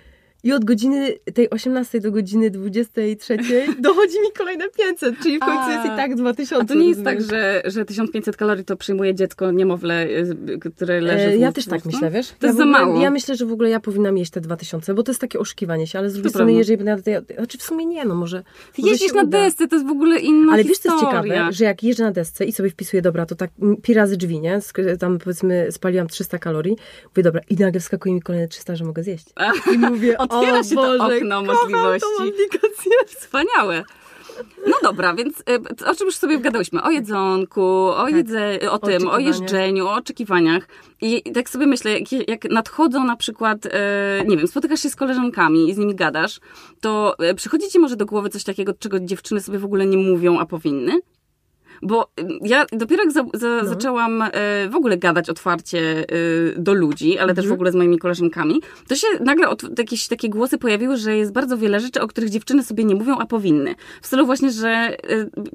[0.44, 3.36] I od godziny tej 18 do godziny 23
[3.78, 6.56] dochodzi mi kolejne 500, czyli w końcu A, jest i tak 2000.
[6.56, 11.00] A to nie jest tak, że, że 1500 kalorii to przyjmuje dziecko, niemowlę, y, które
[11.00, 12.28] leży e, w Ja też tak myślę, wiesz?
[12.28, 13.00] To ja jest za mało.
[13.00, 15.86] Ja myślę, że w ogóle ja powinnam jeść te 2000, bo to jest takie oszukiwanie
[15.86, 17.10] się, ale z drugiej strony, jeżeli będę...
[17.10, 18.42] Ja, znaczy w sumie nie, no może...
[18.72, 20.96] Ty jeździsz na desce, to jest w ogóle inna Ale historia.
[20.96, 21.52] wiesz, co jest ciekawe?
[21.52, 23.50] Że jak jeżdżę na desce i sobie wpisuję, dobra, to tak
[23.82, 24.60] pi razy drzwi, nie?
[24.98, 29.02] Tam powiedzmy spaliłam 300 kalorii, mówię, dobra, i nagle wskakuje mi kolejne 300, że mogę
[29.02, 29.26] zjeść.
[29.74, 32.32] I mówię, Otwiera o się Boże, to okno możliwości.
[33.06, 33.84] Wspaniałe.
[34.66, 36.82] No dobra, więc y, o czym już sobie gadałyśmy?
[36.82, 38.14] O jedzonku, o, tak.
[38.14, 40.68] jedze, o tym, o jeżdżeniu, o oczekiwaniach.
[41.00, 44.96] I tak sobie myślę, jak, jak nadchodzą na przykład, e, nie wiem, spotykasz się z
[44.96, 46.40] koleżankami i z nimi gadasz,
[46.80, 49.96] to e, przychodzi ci może do głowy coś takiego, czego dziewczyny sobie w ogóle nie
[49.96, 51.00] mówią, a powinny?
[51.82, 53.68] Bo y, ja dopiero jak za, za, no.
[53.68, 54.28] zaczęłam y,
[54.70, 57.36] w ogóle gadać otwarcie y, do ludzi, ale mhm.
[57.36, 57.54] też w mhm.
[57.54, 61.58] ogóle z moimi koleżankami, to się nagle od, jakieś takie głosy pojawiły, że jest bardzo
[61.58, 63.74] wiele rzeczy, o których dziewczyny sobie nie mówią, a powinny.
[64.02, 64.96] W stylu właśnie, że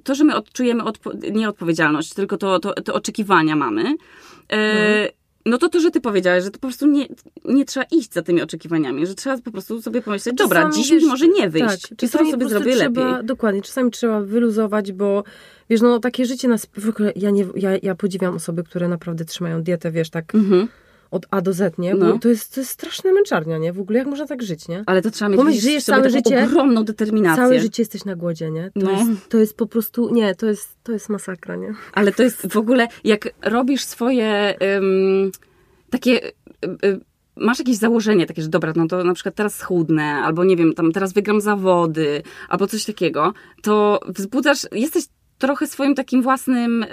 [0.04, 3.82] to, że my odczujemy odpo nie odpowiedzialność, tylko to, to, to oczekiwania mamy.
[3.82, 5.10] Mhm.
[5.46, 7.08] No to to, że ty powiedziałeś, że to po prostu nie,
[7.46, 10.92] nie trzeba iść za tymi oczekiwaniami, że trzeba po prostu sobie pomyśleć, czasami, dobra, dziś
[10.92, 13.26] wiesz, może nie wyjść, tak, czy sobie zrobię trzeba, lepiej.
[13.26, 15.24] Dokładnie, czasami trzeba wyluzować, bo
[15.70, 19.26] wiesz, no takie życie nas, w ogóle ja, nie, ja, ja podziwiam osoby, które naprawdę
[19.26, 20.36] trzymają dietę, wiesz, tak...
[20.36, 20.68] Mhm
[21.16, 21.96] od A do Z, nie?
[21.96, 22.20] Bo no.
[22.20, 23.74] to, jest, to jest straszna męczarnia, nie?
[23.74, 24.84] W ogóle jak można tak żyć, nie?
[24.86, 27.44] Ale to trzeba mieć Pomyśl, żyjesz całe życie, ogromną determinację.
[27.44, 28.72] Całe życie jesteś na głodzie, nie?
[28.74, 28.92] To, no.
[28.92, 31.74] jest, to jest po prostu, nie, to jest, to jest masakra, nie?
[31.94, 34.56] Ale to jest w ogóle, jak robisz swoje
[35.90, 36.20] takie...
[37.38, 40.74] Masz jakieś założenie takie, że dobra, no to na przykład teraz schudnę, albo nie wiem,
[40.74, 45.04] tam teraz wygram zawody, albo coś takiego, to wzbudzasz, jesteś
[45.38, 46.88] trochę swoim takim własnym, y,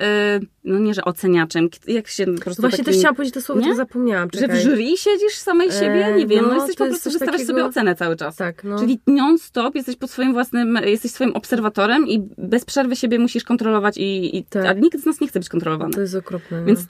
[0.64, 3.60] no nie, że oceniaczem, jak się po prostu Właśnie takim, też chciałam powiedzieć to słowo,
[3.60, 3.74] nie?
[3.74, 4.30] zapomniałam.
[4.30, 4.56] Czekaj.
[4.56, 6.14] Że w jury siedzisz samej e, siebie?
[6.16, 7.52] Nie wiem, no, no jesteś po prostu, wystawiasz takiego...
[7.52, 8.36] sobie ocenę cały czas.
[8.36, 8.78] Tak, no.
[8.78, 13.96] Czyli non-stop jesteś pod swoim własnym, jesteś swoim obserwatorem i bez przerwy siebie musisz kontrolować
[13.98, 14.66] i, i tak.
[14.66, 15.94] a nikt z nas nie chce być kontrolowany.
[15.94, 16.60] To jest okropne.
[16.60, 16.66] No.
[16.66, 16.80] Więc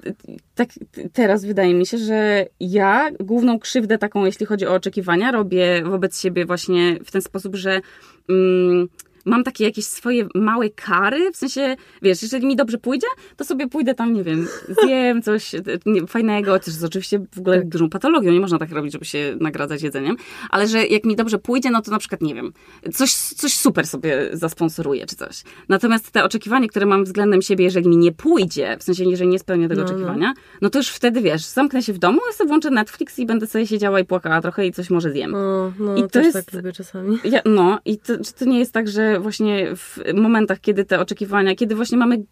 [0.54, 0.68] tak
[1.12, 6.20] teraz wydaje mi się, że ja główną krzywdę taką, jeśli chodzi o oczekiwania, robię wobec
[6.20, 7.80] siebie właśnie w ten sposób, że
[8.28, 8.88] mm,
[9.24, 13.06] mam takie jakieś swoje małe kary, w sensie, wiesz, jeżeli mi dobrze pójdzie,
[13.36, 14.48] to sobie pójdę tam, nie wiem,
[14.82, 15.52] zjem coś
[15.86, 17.68] nie, fajnego, też jest oczywiście w ogóle tak.
[17.68, 20.16] dużą patologią, nie można tak robić, żeby się nagradzać jedzeniem,
[20.50, 22.52] ale że jak mi dobrze pójdzie, no to na przykład, nie wiem,
[22.92, 25.42] coś, coś super sobie zasponsoruję, czy coś.
[25.68, 29.38] Natomiast te oczekiwanie, które mam względem siebie, jeżeli mi nie pójdzie, w sensie, jeżeli nie
[29.38, 29.94] spełnię tego no, no.
[29.94, 33.26] oczekiwania, no to już wtedy, wiesz, zamknę się w domu, ja sobie włączę Netflix i
[33.26, 35.30] będę sobie siedziała i płakała trochę i coś może zjem.
[35.30, 37.18] No, no, I to jest, tak lubię czasami.
[37.24, 41.00] Ja, no, i to, czy to nie jest tak, że właśnie w momentach, kiedy te
[41.00, 42.24] oczekiwania, kiedy właśnie mamy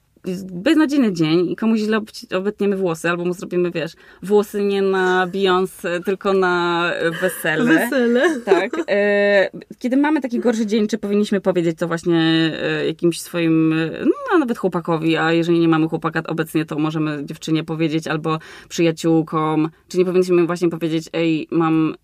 [0.53, 2.01] beznadziejny dzień i komuś źle
[2.35, 6.87] obetniemy włosy, albo mu zrobimy, wiesz, włosy nie na Beyoncé, tylko na
[7.21, 7.65] wesele.
[7.65, 8.41] Wesele.
[8.41, 8.71] Tak.
[8.89, 12.21] E, kiedy mamy taki gorszy dzień, czy powinniśmy powiedzieć to właśnie
[12.63, 17.65] e, jakimś swoim, no nawet chłopakowi, a jeżeli nie mamy chłopaka obecnie, to możemy dziewczynie
[17.65, 18.39] powiedzieć, albo
[18.69, 21.95] przyjaciółkom, czy nie powinniśmy właśnie powiedzieć, ej, mam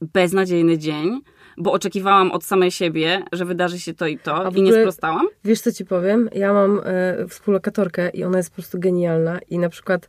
[0.00, 1.20] beznadziejny dzień,
[1.58, 5.28] bo oczekiwałam od samej siebie, że wydarzy się to i to i nie sprostałam.
[5.44, 6.28] Wiesz, co ci powiem?
[6.32, 10.08] Ja mam e, współlokatorkę i ona jest po prostu genialna i na przykład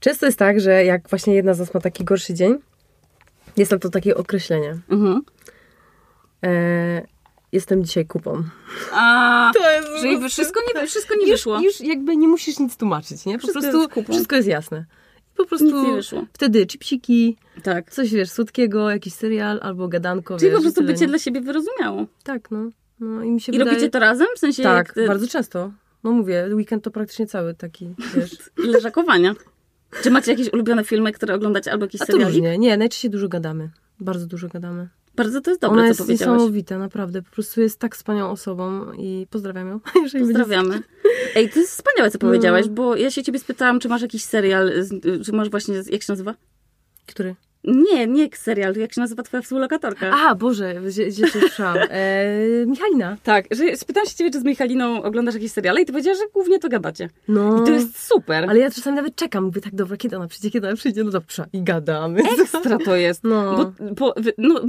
[0.00, 2.58] często jest tak, że jak właśnie jedna z nas ma taki gorszy dzień,
[3.56, 4.78] jest na to takie określenie.
[4.90, 5.22] Mhm.
[6.44, 7.02] E,
[7.52, 8.42] jestem dzisiaj kupą.
[8.92, 11.60] A, to jest czyli wszystko nie, wszystko nie już, wyszło.
[11.60, 13.34] Już jakby nie musisz nic tłumaczyć, nie?
[13.34, 14.84] Po wszystko prostu jest wszystko jest jasne.
[15.36, 15.84] Po prostu
[16.32, 17.90] wtedy chipsiki, tak.
[17.90, 20.36] coś wiesz, słodkiego, jakiś serial albo gadanko.
[20.36, 22.06] Czyli wiesz, po prostu bycie dla siebie wyrozumiało.
[22.24, 22.70] Tak, no.
[23.00, 23.70] no i mi się I wydaje...
[23.70, 24.26] robicie to razem?
[24.36, 24.62] W sensie...
[24.62, 25.72] Tak, bardzo często.
[26.04, 28.36] No mówię, weekend to praktycznie cały taki, wiesz.
[28.72, 29.34] Leżakowania.
[30.02, 32.58] Czy macie jakieś ulubione filmy, które oglądacie, albo jakieś to różnie.
[32.58, 33.70] Nie, najczęściej dużo gadamy.
[34.00, 34.88] Bardzo dużo gadamy.
[35.16, 36.38] Bardzo to jest dobre, Ona co jest powiedziałaś.
[36.38, 37.22] niesamowita, naprawdę.
[37.22, 39.80] Po prostu jest tak wspaniałą osobą i pozdrawiam ją.
[40.20, 40.82] Pozdrawiamy.
[41.34, 42.72] Ej, to jest wspaniałe, co powiedziałaś, no.
[42.72, 44.72] bo ja się ciebie spytałam, czy masz jakiś serial,
[45.24, 46.34] czy masz właśnie, jak się nazywa?
[47.06, 47.34] Który?
[47.64, 50.10] Nie, nie serial, jak się nazywa twoja współlokatorka?
[50.10, 51.78] A, Boże, gdzie, się słyszałam?
[51.90, 53.16] E, Michalina.
[53.22, 56.24] Tak, że spytałam się ciebie, czy z Michaliną oglądasz jakieś seriale i ty powiedziałaś, że
[56.32, 57.08] głównie to gadacie.
[57.28, 57.62] No.
[57.62, 58.44] I to jest super.
[58.48, 61.10] Ale ja czasami nawet czekam, mówię tak, dobra, kiedy ona przyjdzie, kiedy ona przyjdzie, no
[61.10, 62.22] dobrze, i gadamy.
[62.40, 63.24] Ekstra to jest.
[63.24, 63.56] No.
[63.56, 64.60] Bo, bo, no,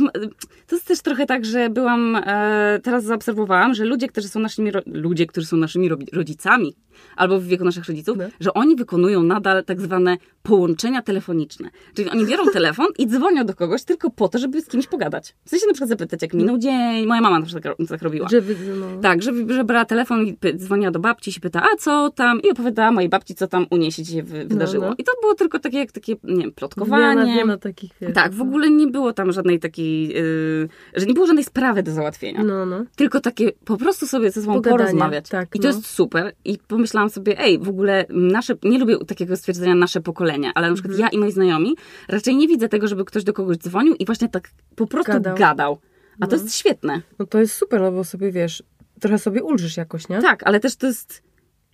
[0.68, 4.72] to jest też trochę tak, że byłam, e, teraz zaobserwowałam, że ludzie, którzy są naszymi,
[4.86, 6.76] ludzie, którzy są naszymi rodzicami,
[7.16, 8.24] albo w wieku naszych rodziców, no.
[8.40, 11.70] że oni wykonują nadal tak zwane połączenia telefoniczne.
[11.94, 15.36] Czyli oni biorą telefon i dzwonią do kogoś tylko po to, żeby z kimś pogadać.
[15.46, 17.06] W sensie na przykład zapytać, jak minął dzień.
[17.06, 18.30] Moja mama na przykład tak robiła.
[18.30, 19.02] Żeby, no.
[19.02, 22.42] Tak, że, że brała telefon i dzwoniła do babci i się pyta, a co tam?
[22.42, 24.84] I opowiadała mojej babci, co tam u niej się dzisiaj wydarzyło.
[24.84, 24.96] No, no.
[24.98, 27.26] I to było tylko takie, jak takie, nie wiem, plotkowanie.
[27.26, 28.14] Wiele, wiele takich, wiele.
[28.14, 31.92] Tak, w ogóle nie było tam żadnej takiej, yy, że nie było żadnej sprawy do
[31.92, 32.44] załatwienia.
[32.44, 32.86] No, no.
[32.96, 35.30] Tylko takie po prostu sobie ze sobą Pogadanie, porozmawiać.
[35.30, 35.76] Tak, I to no.
[35.76, 36.34] jest super.
[36.46, 40.74] I pomyślałam sobie, ej, w ogóle nasze, nie lubię takiego stwierdzenia nasze pokolenie, ale na
[40.74, 41.10] przykład mhm.
[41.10, 41.76] ja i moi znajomi
[42.08, 45.36] raczej nie widzę tego, żeby ktoś do kogoś dzwonił i właśnie tak po prostu gadał.
[45.36, 45.78] gadał.
[46.14, 46.28] A no.
[46.28, 47.02] to jest świetne.
[47.20, 48.64] No to jest super, no bo sobie wiesz,
[49.00, 50.22] trochę sobie ulżysz jakoś, nie?
[50.22, 51.24] Tak, ale też to jest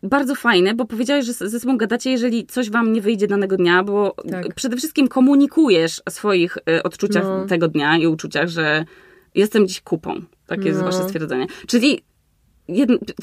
[0.04, 3.84] bardzo fajne, bo powiedziałeś, że ze sobą gadacie, jeżeli coś wam nie wyjdzie danego dnia,
[3.84, 4.54] bo tak.
[4.54, 7.46] przede wszystkim komunikujesz o swoich y, odczuciach no.
[7.46, 8.86] tego dnia i uczuciach, że
[9.36, 10.22] jestem dziś kupą.
[10.48, 10.68] Takie no.
[10.68, 11.48] jest wasze stwierdzenie.
[11.68, 12.04] Czyli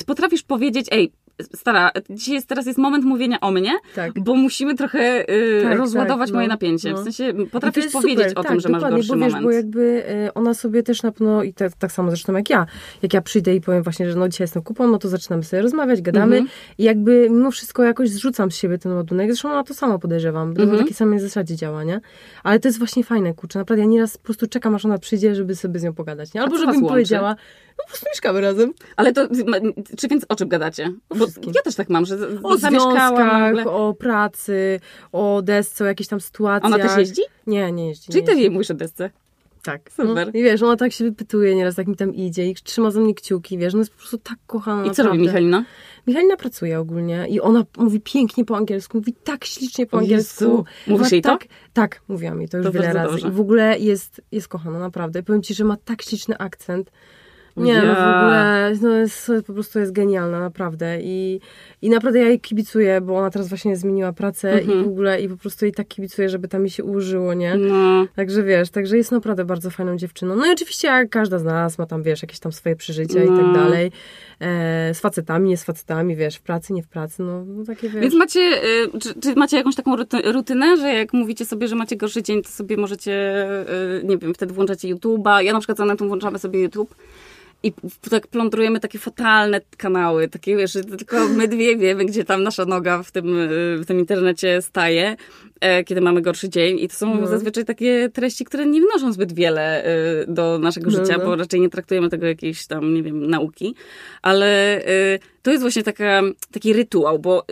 [0.06, 1.12] potrafisz powiedzieć, ej,
[1.54, 4.20] stara, dzisiaj jest, teraz jest moment mówienia o mnie, tak.
[4.20, 6.92] bo musimy trochę y, tak, rozładować tak, moje no, napięcie.
[6.92, 6.96] No.
[6.96, 8.46] W sensie potrafisz powiedzieć super.
[8.46, 9.44] o tym, że masz gorszy bo wiesz, moment.
[9.44, 9.80] Bo jakby
[10.26, 12.66] y, ona sobie też na pewno, i tak, tak samo zresztą jak ja,
[13.02, 15.62] jak ja przyjdę i powiem właśnie, że no dzisiaj jestem kupą, no to zaczynamy sobie
[15.62, 16.48] rozmawiać, gadamy mhm.
[16.78, 19.30] i jakby mimo wszystko jakoś zrzucam z siebie ten ładunek.
[19.30, 20.72] Zresztą ona to samo podejrzewam, mhm.
[20.72, 22.00] na takiej samej zasadzie działa, nie?
[22.42, 23.58] Ale to jest właśnie fajne, kurczę.
[23.58, 26.42] Naprawdę ja nieraz po prostu czekam, aż ona przyjdzie, żeby sobie z nią pogadać, nie?
[26.42, 27.36] Albo żeby mi powiedziała,
[27.78, 28.72] no po prostu mieszkamy razem.
[28.96, 29.28] Ale to,
[29.98, 30.92] czy więc o czym gadacie?
[31.18, 34.80] Bo ja też tak mam, że o związkach, o pracy,
[35.12, 36.72] o desce, o jakichś tam sytuacjach.
[36.72, 37.22] Ona też jeździ?
[37.46, 38.12] Nie, nie jeździ.
[38.12, 39.10] Czyli nie ty jej mówisz o desce?
[39.62, 39.90] Tak.
[39.90, 40.26] Super.
[40.26, 43.00] No, I wiesz, ona tak się wypytuje nieraz, jak mi tam idzie i trzyma za
[43.00, 44.82] mnie kciuki, wiesz, no jest po prostu tak kochana.
[44.82, 45.08] I co naprawdę.
[45.08, 45.64] robi Michalina?
[46.06, 50.64] Michalina pracuje ogólnie i ona mówi pięknie po angielsku, mówi tak ślicznie po angielsku.
[50.86, 51.50] Mówisz jej tak, to?
[51.72, 53.12] Tak, mówiłam jej to już to wiele razy.
[53.12, 53.28] Dobrze.
[53.28, 55.22] I w ogóle jest, jest kochana, naprawdę.
[55.22, 56.90] Powiem ci, że ma tak śliczny akcent.
[57.56, 60.98] Nie, no w ogóle no jest, po prostu jest genialna, naprawdę.
[61.00, 61.40] I,
[61.82, 64.80] I naprawdę ja jej kibicuję, bo ona teraz właśnie zmieniła pracę mhm.
[64.80, 67.54] i w ogóle i po prostu jej tak kibicuję, żeby tam mi się ułożyło, nie?
[67.56, 68.06] No.
[68.16, 70.36] Także wiesz, także jest naprawdę bardzo fajną dziewczyną.
[70.36, 73.24] No i oczywiście jak każda z nas ma tam, wiesz, jakieś tam swoje przeżycia no.
[73.24, 73.52] i tak no.
[73.52, 73.92] dalej.
[74.40, 77.88] E, z facetami, nie z facetami, wiesz, w pracy, nie w pracy, no, no takie
[77.88, 78.02] wiesz.
[78.02, 79.96] Więc macie, y, czy, czy, macie jakąś taką
[80.32, 83.46] rutynę, że jak mówicie sobie, że macie gorszy dzień, to sobie możecie,
[84.00, 85.42] y, nie wiem, wtedy włączacie YouTube'a.
[85.42, 86.94] Ja na przykład za to włączamy sobie YouTube
[87.62, 87.72] i
[88.10, 93.02] tak plądrujemy takie fatalne kanały, takie wiesz, tylko my dwie wiemy, gdzie tam nasza noga
[93.02, 93.36] w tym,
[93.80, 95.16] w tym internecie staje,
[95.60, 97.26] e, kiedy mamy gorszy dzień i to są no.
[97.26, 101.24] zazwyczaj takie treści, które nie wnoszą zbyt wiele e, do naszego no, życia, no.
[101.24, 103.74] bo raczej nie traktujemy tego jakiejś tam, nie wiem, nauki,
[104.22, 104.46] ale
[104.84, 107.44] e, to jest właśnie taka, taki rytuał, bo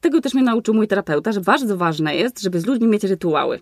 [0.00, 3.60] tego też mnie nauczył mój terapeuta, że bardzo ważne jest, żeby z ludźmi mieć rytuały.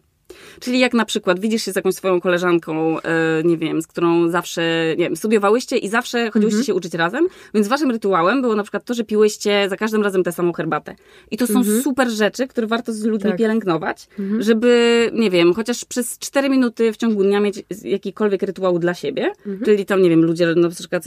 [0.61, 4.29] Czyli jak na przykład widzisz się z jakąś swoją koleżanką, e, nie wiem, z którą
[4.29, 4.63] zawsze,
[4.99, 6.67] nie wiem, studiowałyście i zawsze chodziłyście mhm.
[6.67, 10.23] się uczyć razem, więc waszym rytuałem było na przykład to, że piłyście za każdym razem
[10.23, 10.95] tę samą herbatę.
[11.31, 11.83] I to są mhm.
[11.83, 13.39] super rzeczy, które warto z ludźmi tak.
[13.39, 14.43] pielęgnować, mhm.
[14.43, 19.33] żeby, nie wiem, chociaż przez 4 minuty w ciągu dnia mieć jakikolwiek rytuał dla siebie.
[19.47, 19.65] Mhm.
[19.65, 21.05] Czyli tam, nie wiem, ludzie na przykład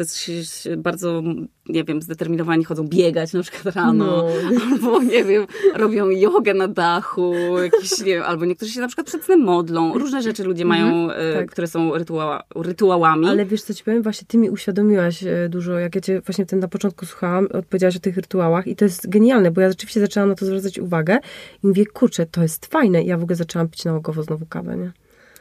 [0.77, 1.23] bardzo,
[1.69, 4.27] nie wiem, zdeterminowani chodzą biegać na przykład rano, no.
[4.71, 7.33] albo, nie wiem, robią jogę na dachu,
[7.63, 9.97] jakiś, nie wiem, albo niektórzy się na przykład przed snem modlą.
[9.97, 11.51] Różne rzeczy ludzie mają, mhm, e, tak.
[11.51, 13.27] które są rytuała, rytuałami.
[13.27, 14.03] Ale wiesz, co ci powiem?
[14.03, 17.95] Właśnie ty mi uświadomiłaś e, dużo, jak ja cię właśnie ten na początku słuchałam, odpowiedziałaś
[17.95, 21.17] o tych rytuałach i to jest genialne, bo ja rzeczywiście zaczęłam na to zwracać uwagę
[21.63, 23.03] i mówię, kurczę, to jest fajne.
[23.03, 24.91] I ja w ogóle zaczęłam pić nałogowo znowu kawę, nie?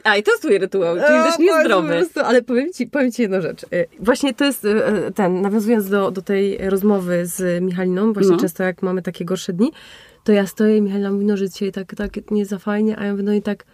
[0.03, 1.87] A, i to jest twój rytuał, czyli też niezdrowy.
[1.87, 3.63] Prostu, ale powiem ci, powiem ci jedną rzecz.
[3.63, 4.67] E, właśnie to jest
[5.15, 8.41] ten, nawiązując do, do tej rozmowy z Michaliną, właśnie no.
[8.41, 9.71] często jak mamy takie gorsze dni,
[10.23, 13.05] to ja stoję i Michalina mówi, no, że dzisiaj tak, tak nie za fajnie, a
[13.05, 13.65] ja mówię, no i tak,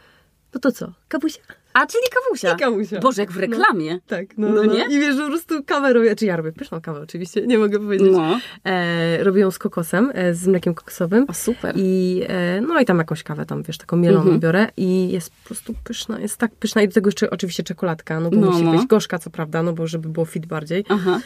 [0.54, 1.42] no to co, kapusia?
[1.74, 2.54] A, czyli kawusia.
[2.54, 3.00] I kawusia.
[3.00, 3.94] Boże, jak w reklamie.
[3.94, 4.86] No, tak, no, no, no, nie?
[4.86, 7.80] I wiesz, że po prostu kawę robię, czy ja robię pyszną kawę oczywiście, nie mogę
[7.80, 8.12] powiedzieć.
[8.12, 8.40] No.
[8.64, 11.26] E, robię ją z kokosem, e, z mlekiem kokosowym.
[11.28, 11.74] O, super.
[11.78, 14.40] I, e, no i tam jakąś kawę tam, wiesz, taką mieloną mhm.
[14.40, 18.20] biorę i jest po prostu pyszna, jest tak pyszna i do tego jeszcze oczywiście czekoladka,
[18.20, 18.72] no bo no, musi no.
[18.72, 20.86] być gorzka, co prawda, no bo żeby było fit bardziej.
[20.90, 21.20] Aha.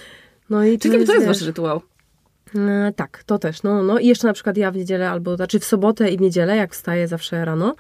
[0.49, 1.81] No i Czyli to jest, to jest wasz rytuał?
[2.55, 3.63] E, tak, to też.
[3.63, 6.21] No, no i jeszcze na przykład ja w niedzielę albo, znaczy w sobotę i w
[6.21, 7.75] niedzielę, jak wstaję zawsze rano,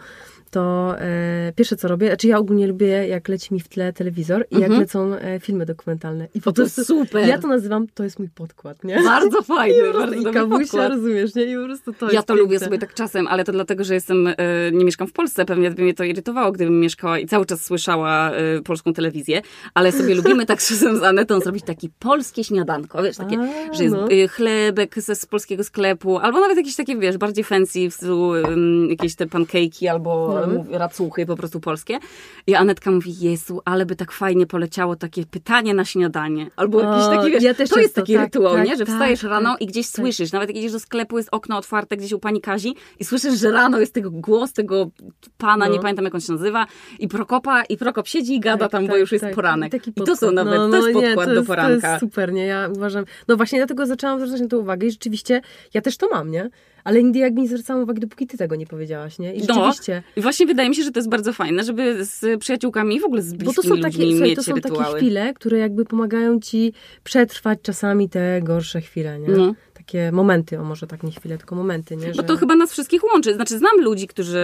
[0.53, 4.45] to e, pierwsze co robię, znaczy ja ogólnie lubię, jak leci mi w tle telewizor
[4.51, 4.81] i jak mhm.
[4.81, 6.27] lecą e, filmy dokumentalne.
[6.35, 7.27] I po to prostu, super.
[7.27, 9.03] Ja to nazywam, to jest mój podkład, nie?
[9.03, 11.43] Bardzo fajny, I bardzo I kawusia, rozumiesz, nie?
[11.43, 14.27] I po prostu to Ja to lubię sobie tak czasem, ale to dlatego, że jestem,
[14.27, 14.35] e,
[14.71, 18.31] nie mieszkam w Polsce, pewnie by mnie to irytowało, gdybym mieszkała i cały czas słyszała
[18.31, 19.41] e, polską telewizję,
[19.73, 23.83] ale sobie lubimy tak czasem z Anetą zrobić takie polskie śniadanko, wiesz, takie, A, że
[23.83, 24.09] jest no.
[24.09, 28.27] E, chlebek ze, z polskiego sklepu, albo nawet jakieś takie, wiesz, bardziej fancy, w stylu
[28.27, 30.42] um, jakieś te pancake'i albo no.
[30.71, 31.99] Racuchy, po prostu polskie.
[32.47, 36.47] I Anetka mówi, Jezu, ale by tak fajnie poleciało takie pytanie na śniadanie.
[36.55, 38.77] Albo o, jakiś taki, wiesz, ja to jest taki tak, rytuał, tak, nie?
[38.77, 39.95] Że tak, wstajesz tak, rano i gdzieś tak.
[39.95, 43.39] słyszysz, nawet jak idziesz do sklepu, jest okno otwarte gdzieś u pani Kazi i słyszysz,
[43.39, 44.89] że rano jest tego głos tego
[45.37, 45.73] pana, no.
[45.73, 46.67] nie pamiętam jak on się nazywa,
[46.99, 49.87] i Prokopa, i Prokop siedzi i gada tak, tam, bo już jest poranek.
[49.87, 51.81] I, to są nawet, no, no, to jest podkład nie, to do poranka.
[51.81, 52.45] To jest super, nie?
[52.45, 55.41] Ja uważam, no właśnie dlatego zaczęłam zwracać na to uwagę i rzeczywiście
[55.73, 56.49] ja też to mam, nie?
[56.83, 59.33] Ale nigdy jakby nie zwracałam uwagi, dopóki ty tego nie powiedziałaś, nie?
[59.33, 59.53] I no.
[59.53, 60.03] rzeczywiście.
[60.15, 63.21] I właśnie wydaje mi się, że to jest bardzo fajne, żeby z przyjaciółkami w ogóle
[63.21, 64.85] z bliskimi Bo to są takie, ludźmi słuchaj, to są rytuały.
[64.85, 69.27] takie chwile, które jakby pomagają ci przetrwać czasami te gorsze chwile, nie?
[69.27, 72.13] No takie momenty, o może tak nie chwile, tylko momenty, nie?
[72.13, 72.21] Że...
[72.21, 73.33] Bo to chyba nas wszystkich łączy.
[73.33, 74.39] Znaczy znam ludzi, którzy,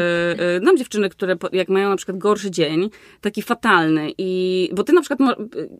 [0.57, 2.89] y, znam dziewczyny, które jak mają na przykład gorszy dzień,
[3.21, 5.37] taki fatalny i, bo ty na przykład,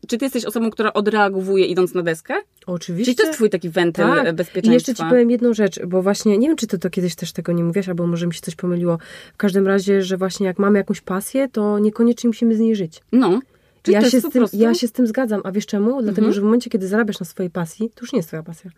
[0.08, 2.34] czy ty jesteś osobą, która odreagowuje idąc na deskę?
[2.66, 3.06] Oczywiście.
[3.06, 4.36] Czyli to jest twój taki wentyl tak.
[4.36, 4.72] bezpieczeństwa.
[4.72, 7.32] I jeszcze ci powiem jedną rzecz, bo właśnie, nie wiem, czy ty to kiedyś też
[7.34, 8.98] tego nie mówiłaś, albo może mi się coś pomyliło.
[9.34, 13.02] W każdym razie, że właśnie jak mamy jakąś pasję, to niekoniecznie musimy z niej żyć.
[13.12, 13.40] No.
[13.88, 14.58] ja się, z tym, prostu...
[14.58, 15.42] ja się z tym zgadzam.
[15.44, 15.90] A wiesz czemu?
[16.02, 16.34] Dlatego, mhm.
[16.34, 18.72] że w momencie, kiedy zarabiasz na swojej pasji, to już nie jest twoja pasja.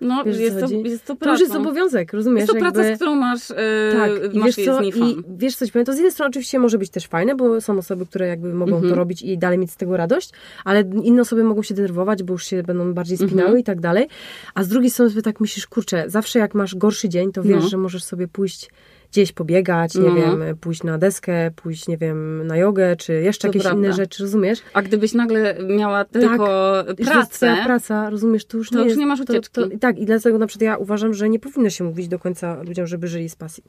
[0.00, 1.24] No, wiesz, jest, to, jest to praca.
[1.24, 2.40] To już jest obowiązek, rozumiesz?
[2.40, 2.96] Jest to praca, jakby...
[2.96, 3.56] z którą masz, yy,
[3.92, 4.92] tak, i masz wiesz co, i
[5.36, 8.28] wiesz coś to z jednej strony oczywiście może być też fajne, bo są osoby, które
[8.28, 8.82] jakby mogą mm -hmm.
[8.82, 8.98] to mhm.
[8.98, 10.30] robić i dalej mieć z tego radość,
[10.64, 13.60] ale inne osoby mogą się denerwować, bo już się będą bardziej spinały mm -hmm.
[13.60, 14.08] i tak dalej.
[14.54, 17.62] A z drugiej strony sobie tak myślisz, kurczę, zawsze jak masz gorszy dzień, to wiesz,
[17.62, 17.68] no.
[17.68, 18.70] że możesz sobie pójść
[19.10, 20.14] gdzieś pobiegać, nie no.
[20.14, 23.78] wiem, pójść na deskę, pójść, nie wiem, na jogę, czy jeszcze to jakieś prawda.
[23.78, 24.58] inne rzeczy, rozumiesz?
[24.72, 27.56] A gdybyś nagle miała tylko tak, pracę...
[27.64, 29.54] praca, rozumiesz, to już to nie już jest, nie masz ucieczki.
[29.54, 32.18] To, to, tak, i dlatego na przykład ja uważam, że nie powinno się mówić do
[32.18, 33.64] końca ludziom, żeby żyli z pasji.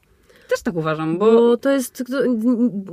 [0.48, 1.32] Też tak uważam, bo...
[1.32, 2.04] bo to jest,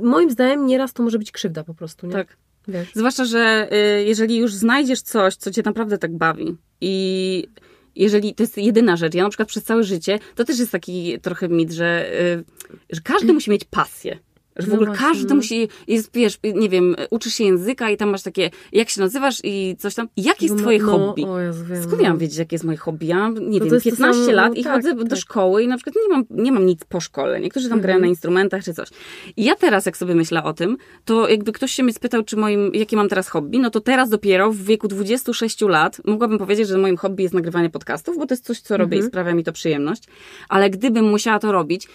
[0.02, 2.12] moim zdaniem nieraz to może być krzywda po prostu, nie?
[2.12, 2.36] Tak.
[2.68, 2.88] Wiesz.
[2.94, 7.48] Zwłaszcza, że y, jeżeli już znajdziesz coś, co cię naprawdę tak bawi i
[7.96, 11.20] jeżeli to jest jedyna rzecz, ja na przykład przez całe życie, to też jest taki
[11.20, 12.44] trochę mit, że, y,
[12.90, 14.18] że każdy musi mieć pasję.
[14.56, 15.34] Że w no ogóle właśnie, każdy no.
[15.34, 19.40] musi, jest, wiesz, nie wiem, uczysz się języka i tam masz takie, jak się nazywasz
[19.44, 20.08] i coś tam.
[20.16, 21.24] Jakie jest no, twoje no, hobby?
[21.24, 23.06] O, ja wiem, Skąd ja mam wiedzieć, jakie jest moje hobby?
[23.06, 25.04] Ja, nie wiem, 15 samo, lat i tak, chodzę tak.
[25.04, 27.40] do szkoły i na przykład nie mam, nie mam nic po szkole.
[27.40, 27.82] Niektórzy tam mhm.
[27.82, 28.88] grają na instrumentach czy coś.
[29.36, 32.36] I ja teraz, jak sobie myślę o tym, to jakby ktoś się mnie spytał, czy
[32.36, 36.68] moim, jakie mam teraz hobby, no to teraz dopiero w wieku 26 lat mogłabym powiedzieć,
[36.68, 39.10] że moim hobby jest nagrywanie podcastów, bo to jest coś, co robię i mhm.
[39.10, 40.02] sprawia mi to przyjemność.
[40.48, 41.88] Ale gdybym musiała to robić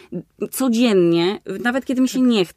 [0.51, 2.50] codziennie, nawet kiedy mi się nie chce,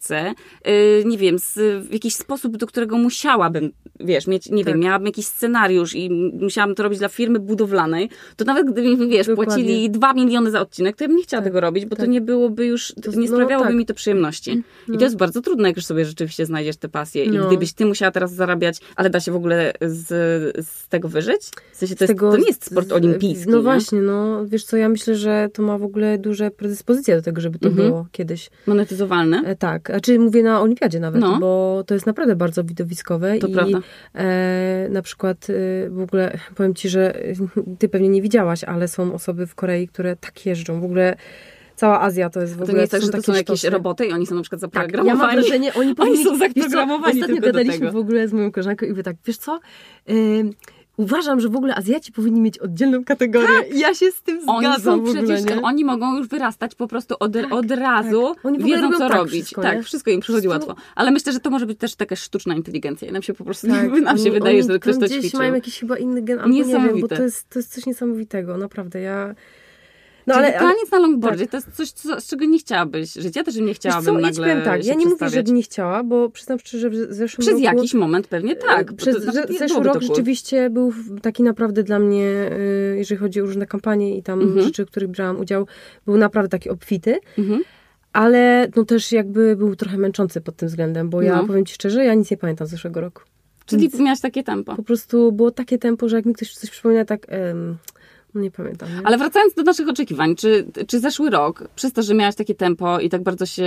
[0.69, 1.55] Y, nie wiem, z,
[1.89, 4.73] w jakiś sposób, do którego musiałabym, wiesz, mieć, nie tak.
[4.73, 9.09] wiem, miałabym jakiś scenariusz i musiałam to robić dla firmy budowlanej, to nawet gdyby mi,
[9.09, 9.55] wiesz, Dokładnie.
[9.55, 11.49] płacili dwa miliony za odcinek, to ja bym nie chciała tak.
[11.49, 12.07] tego robić, bo tak.
[12.07, 14.63] to nie byłoby już, to, nie no sprawiałoby no, mi to przyjemności.
[14.89, 14.95] No.
[14.95, 17.31] I to jest bardzo trudne, jak już sobie rzeczywiście znajdziesz tę pasję.
[17.31, 17.45] No.
[17.45, 20.07] I gdybyś ty musiała teraz zarabiać, ale da się w ogóle z,
[20.67, 21.43] z tego wyżyć?
[21.73, 23.51] W sensie to, jest, tego, to nie jest sport olimpijski.
[23.51, 23.63] No nie?
[23.63, 27.41] właśnie, no wiesz co, ja myślę, że to ma w ogóle duże predyspozycje do tego,
[27.41, 27.89] żeby to mhm.
[27.89, 28.51] było kiedyś.
[28.67, 29.43] Monetyzowalne?
[29.47, 31.39] E, tak, znaczy mówię na olimpiadzie nawet, no.
[31.41, 33.39] bo to jest naprawdę bardzo widowiskowe.
[33.39, 33.79] To i prawda.
[34.15, 37.15] E, na przykład e, w ogóle powiem ci, że
[37.79, 40.81] ty pewnie nie widziałaś, ale są osoby w Korei, które tak jeżdżą.
[40.81, 41.17] W ogóle
[41.77, 42.67] cała Azja to jest w ogóle...
[42.67, 45.21] To nie jest tak, że to są jakieś roboty i oni są na przykład zaprogramowani.
[45.21, 48.53] Tak, ja mam wrażenie, oni, powinni, oni są zaprogramowani Ostatnio gadaliśmy w ogóle z moją
[48.53, 49.61] koleżanką i wy tak, wiesz co...
[50.09, 50.15] Yy,
[50.97, 53.59] Uważam, że w ogóle Azjaci powinni mieć oddzielną kategorię.
[53.59, 53.75] Tak.
[53.75, 55.63] Ja się z tym oni zgadzam są w ogóle, przecież, nie?
[55.63, 58.47] Oni mogą już wyrastać po prostu od, tak, od razu, tak.
[58.47, 59.33] Oni wiedzą co tak robić.
[59.33, 60.69] Wszystko, tak, wszystko im przychodzi wszystko...
[60.69, 60.85] łatwo.
[60.95, 63.09] Ale myślę, że to może być też taka sztuczna inteligencja.
[63.09, 63.91] I nam się po prostu tak.
[64.03, 65.41] nam się oni, wydaje, oni że ktoś to ćwiczył.
[65.41, 68.57] mają jakiś chyba inny gen, albo nie wiem, bo to jest, to jest coś niesamowitego,
[68.57, 69.01] naprawdę.
[69.01, 69.35] Ja
[70.27, 71.51] no, ale, taniec na longboardzie tak.
[71.51, 73.37] to jest coś, co, z czego nie chciałabyś żyć.
[73.37, 76.31] Ja też nie chciałabym co, nagle powiem tak, Ja nie mówię, że nie chciała, bo
[76.31, 77.77] przyznam szczerze, że w zeszłym Przez roku...
[77.77, 78.93] jakiś moment pewnie tak.
[78.93, 82.51] Przez znaczy, zeszły rok rzeczywiście był taki naprawdę dla mnie,
[82.97, 84.63] jeżeli chodzi o różne kampanie i tam mhm.
[84.63, 85.67] rzeczy, w których brałam udział,
[86.07, 87.19] był naprawdę taki obfity.
[87.39, 87.63] Mhm.
[88.13, 91.47] ale no też jakby był trochę męczący pod tym względem, bo ja no.
[91.47, 93.23] powiem Ci szczerze, ja nic nie pamiętam z zeszłego roku.
[93.67, 93.99] Czyli nic.
[93.99, 94.77] miałaś takie tempo?
[94.77, 97.27] Po prostu było takie tempo, że jak mi ktoś coś przypomina, tak...
[97.49, 97.77] Um,
[98.35, 98.89] nie pamiętam.
[98.89, 99.07] Nie?
[99.07, 103.01] Ale wracając do naszych oczekiwań, czy, czy zeszły rok, przez to, że miałaś takie tempo
[103.01, 103.65] i tak bardzo się,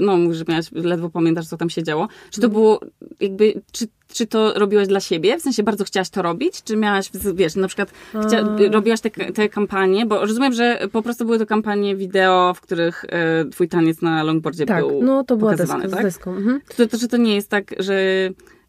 [0.00, 2.52] no, no że miałaś, ledwo pamiętasz, co tam się działo, czy to no.
[2.52, 2.80] było
[3.20, 5.38] jakby, czy, czy to robiłaś dla siebie?
[5.38, 6.62] W sensie bardzo chciałaś to robić?
[6.62, 7.92] Czy miałaś, wiesz, na przykład
[8.26, 10.06] chcia, robiłaś te, te kampanie?
[10.06, 14.22] Bo rozumiem, że po prostu były to kampanie wideo, w których e, twój taniec na
[14.22, 16.12] longboardzie tak, był no to była pokazywany, deska, tak?
[16.12, 16.30] z deską.
[16.30, 16.60] Mhm.
[16.76, 17.94] To, to, że to nie jest tak, że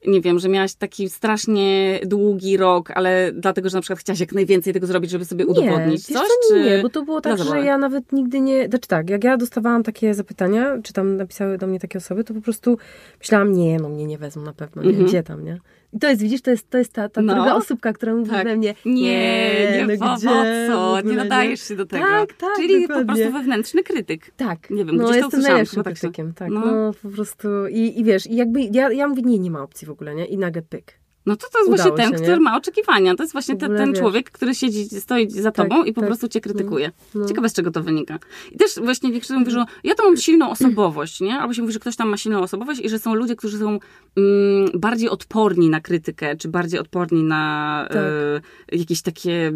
[0.07, 4.33] nie wiem, że miałaś taki strasznie długi rok, ale dlatego, że na przykład chciałaś jak
[4.33, 6.27] najwięcej tego zrobić, żeby sobie udowodnić nie, coś?
[6.49, 6.63] Czy...
[6.63, 8.67] Nie, bo to było tak, że ja nawet nigdy nie...
[8.67, 12.33] Znaczy tak, jak ja dostawałam takie zapytania, czy tam napisały do mnie takie osoby, to
[12.33, 12.77] po prostu
[13.19, 15.07] myślałam, nie, no mnie nie wezmą na pewno, nie, mhm.
[15.07, 15.59] gdzie tam, nie?
[15.93, 17.35] I to jest, widzisz, to jest, to jest ta, ta no.
[17.35, 18.47] druga osóbka, która mówi tak.
[18.47, 22.05] we mnie, nie, nie, nie no co, nie nadajesz się do tego.
[22.05, 23.05] Tak, tak, Czyli dokładnie.
[23.05, 24.31] po prostu wewnętrzny krytyk.
[24.37, 24.69] Tak.
[24.69, 26.49] Nie wiem, no, gdzieś jestem najlepszym tak krytykiem, tak.
[26.49, 26.59] No.
[26.59, 26.91] no.
[27.01, 29.91] po prostu i, i wiesz, i jakby, ja, ja mówię, nie, nie ma opcji w
[29.91, 30.25] ogóle, nie?
[30.25, 30.99] I nagle pyk.
[31.27, 33.15] No to to jest Udało właśnie ten, się, który ma oczekiwania.
[33.15, 36.09] To jest właśnie ten, człowiek, który siedzi, stoi za tak, tobą i po tak.
[36.09, 36.91] prostu cię krytykuje.
[37.15, 37.27] No, no.
[37.27, 38.19] Ciekawe, z czego to wynika.
[38.51, 41.39] I też właśnie niektórzy mówią, że ja to mam silną osobowość, nie?
[41.39, 43.79] Albo się mówi, że ktoś tam ma silną osobowość i że są ludzie, którzy są
[44.17, 47.97] mm, bardziej odporni na krytykę, czy bardziej odporni na tak.
[47.97, 49.51] e, jakieś takie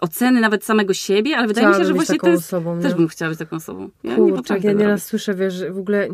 [0.00, 2.44] oceny nawet samego siebie, ale wydaje mi się, że właśnie to jest...
[2.44, 3.90] Osobą, też bym chciała być taką osobą.
[4.04, 6.08] Ja Kurczę, ja nieraz słyszę, wiesz, w ogóle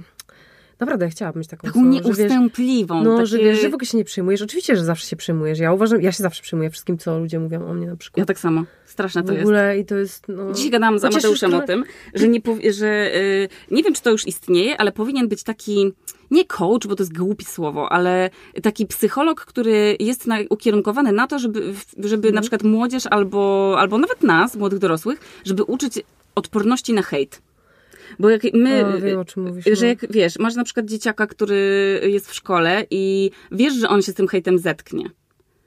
[0.81, 3.05] Naprawdę chciałabym mieć taką Taką nieustępliwą.
[3.05, 3.27] no, takie...
[3.27, 4.43] że wiesz, że w ogóle się nie przyjmujesz.
[4.43, 5.59] Oczywiście, że zawsze się przyjmujesz.
[5.59, 8.19] Ja uważam, ja się zawsze przyjmuję wszystkim, co ludzie mówią o mnie na przykład.
[8.19, 8.65] Ja tak samo.
[8.87, 9.43] Straszne to jest.
[9.43, 9.85] W ogóle jest.
[9.85, 10.53] i to jest, no...
[10.53, 12.41] Dzisiaj gadałam z Amateuszem o tym, że, nie,
[12.73, 15.93] że yy, nie wiem, czy to już istnieje, ale powinien być taki
[16.31, 18.31] nie coach, bo to jest głupie słowo, ale
[18.63, 22.35] taki psycholog, który jest na, ukierunkowany na to, żeby, żeby mhm.
[22.35, 26.01] na przykład młodzież albo, albo nawet nas, młodych dorosłych, żeby uczyć
[26.35, 27.43] odporności na hejt.
[28.19, 29.87] Bo jak my, A, wiem, o czym mówisz, że no.
[29.87, 34.13] jak wiesz, masz na przykład dzieciaka, który jest w szkole i wiesz, że on się
[34.13, 35.11] z tym hejtem zetknie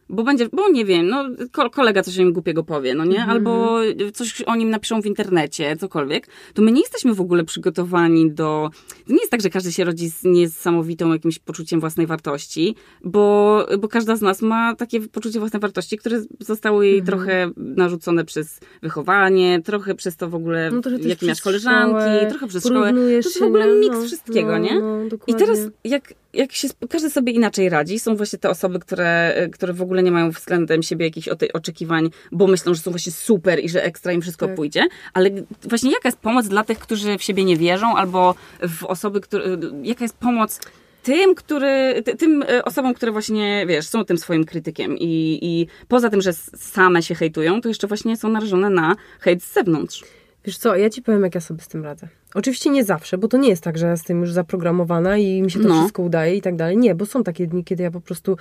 [0.10, 1.26] bo będzie, bo nie wiem, no
[1.72, 3.20] kolega coś o nim głupiego powie, no nie?
[3.20, 3.30] Mhm.
[3.30, 3.80] Albo
[4.14, 8.70] coś o nim napiszą w internecie, cokolwiek, to my nie jesteśmy w ogóle przygotowani do...
[9.08, 13.68] To nie jest tak, że każdy się rodzi z niesamowitą jakimś poczuciem własnej wartości, bo,
[13.80, 17.06] bo każda z nas ma takie poczucie własnej wartości, które zostało jej mhm.
[17.06, 22.48] trochę narzucone przez wychowanie, trochę przez to w ogóle, no, jakie miasz koleżanki, szkołę, trochę
[22.48, 22.94] przez szkołę.
[22.94, 24.80] To jest w ogóle miks no, wszystkiego, no, nie?
[24.80, 28.00] No, I teraz jak jak się, każdy sobie inaczej radzi.
[28.00, 32.48] Są właśnie te osoby, które, które w ogóle nie mają względem siebie jakichś oczekiwań, bo
[32.48, 34.56] myślą, że są właśnie super i że ekstra im wszystko tak.
[34.56, 34.88] pójdzie.
[35.14, 35.30] Ale
[35.64, 38.36] właśnie jaka jest pomoc dla tych, którzy w siebie nie wierzą, albo
[38.70, 40.60] w osoby, które, jaka jest pomoc
[41.04, 46.10] tym, który, tym e, osobom, które właśnie, wiesz, są tym swoim krytykiem i, i poza
[46.10, 50.04] tym, że same się hejtują, to jeszcze właśnie są narażone na hejt z zewnątrz.
[50.46, 52.08] Wiesz co, ja ci powiem, jak ja sobie z tym radzę.
[52.34, 55.52] Oczywiście nie zawsze, bo to nie jest tak, że ja jestem już zaprogramowana i mi
[55.52, 55.80] się to no.
[55.80, 56.78] wszystko udaje i tak dalej.
[56.78, 58.38] Nie, bo są takie dni, kiedy ja po prostu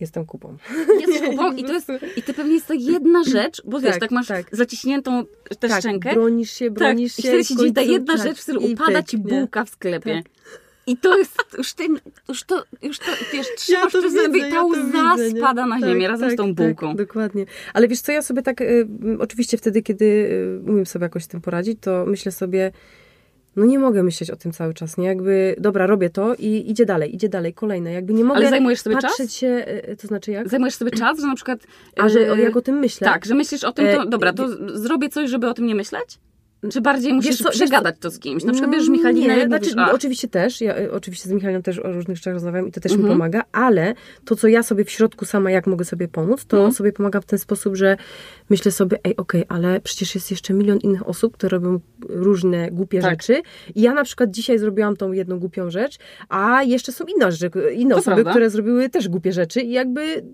[0.00, 0.56] jestem kupą.
[1.06, 4.00] Jesteś kupą i to jest, i to pewnie jest ta jedna rzecz, bo wiesz, tak,
[4.00, 4.46] tak masz tak.
[4.52, 5.24] zaciśniętą
[5.58, 6.14] tę tak, szczękę.
[6.14, 7.38] bronisz się, tak, bronisz tak, się.
[7.38, 10.22] I wtedy się ta jedna rzecz, w której upada ci bułka w sklepie.
[10.22, 10.32] Tak.
[10.86, 11.84] I to jest, już, ty,
[12.28, 16.02] już to, już to, wiesz, trzymasz ja to widzę, i ta łza spada na ziemię
[16.02, 16.88] tak, razem tak, z tą bułką.
[16.88, 17.46] Tak, dokładnie.
[17.74, 18.86] Ale wiesz co, ja sobie tak, y,
[19.18, 22.72] oczywiście wtedy, kiedy y, umiem sobie jakoś z tym poradzić, to myślę sobie,
[23.56, 25.06] no nie mogę myśleć o tym cały czas, nie?
[25.06, 27.92] Jakby, dobra, robię to i idzie dalej, idzie dalej, kolejne.
[27.92, 29.36] Jakby nie mogę Ale zajmujesz sobie patrzeć czas?
[29.36, 30.48] się, y, to znaczy jak?
[30.48, 31.60] Zajmujesz sobie czas, że na przykład...
[31.96, 33.04] A, że jak o tym myślę?
[33.04, 36.18] Tak, że myślisz o tym, to dobra, to zrobię coś, żeby o tym nie myśleć?
[36.70, 38.44] Czy bardziej musisz co, przegadać to z kimś?
[38.44, 41.62] Na przykład bierzesz Michalinę nie, i znaczy, mówisz, Oczywiście też, ja y, oczywiście z Michaliną
[41.62, 43.08] też o różnych rzeczach rozmawiam i to też mhm.
[43.08, 43.94] mi pomaga, ale
[44.24, 46.74] to, co ja sobie w środku sama, jak mogę sobie pomóc, to mhm.
[46.74, 47.96] sobie pomaga w ten sposób, że
[48.50, 52.70] myślę sobie, ej, okej, okay, ale przecież jest jeszcze milion innych osób, które robią różne
[52.70, 53.10] głupie tak.
[53.10, 53.42] rzeczy
[53.74, 55.98] i ja na przykład dzisiaj zrobiłam tą jedną głupią rzecz,
[56.28, 58.30] a jeszcze są inne, rzeczy, inne osoby, prawda.
[58.30, 60.24] które zrobiły też głupie rzeczy i jakby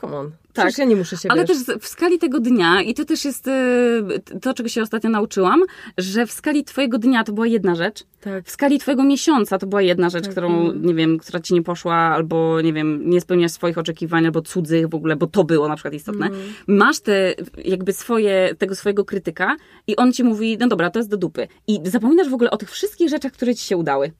[0.00, 0.30] come on.
[0.52, 1.64] Tak, Przecież ja nie muszę się Ale wiesz.
[1.64, 5.62] też w skali tego dnia, i to też jest y, to, czego się ostatnio nauczyłam,
[5.98, 8.44] że w skali twojego dnia to była jedna rzecz, tak.
[8.44, 10.32] w skali twojego miesiąca to była jedna rzecz, tak.
[10.32, 14.42] którą, nie wiem, która ci nie poszła, albo, nie wiem, nie spełniasz swoich oczekiwań, albo
[14.42, 16.26] cudzych w ogóle, bo to było na przykład istotne.
[16.26, 16.40] Mm.
[16.66, 21.10] Masz te, jakby swoje, tego swojego krytyka i on ci mówi, no dobra, to jest
[21.10, 21.48] do dupy.
[21.66, 24.12] I zapominasz w ogóle o tych wszystkich rzeczach, które ci się udały.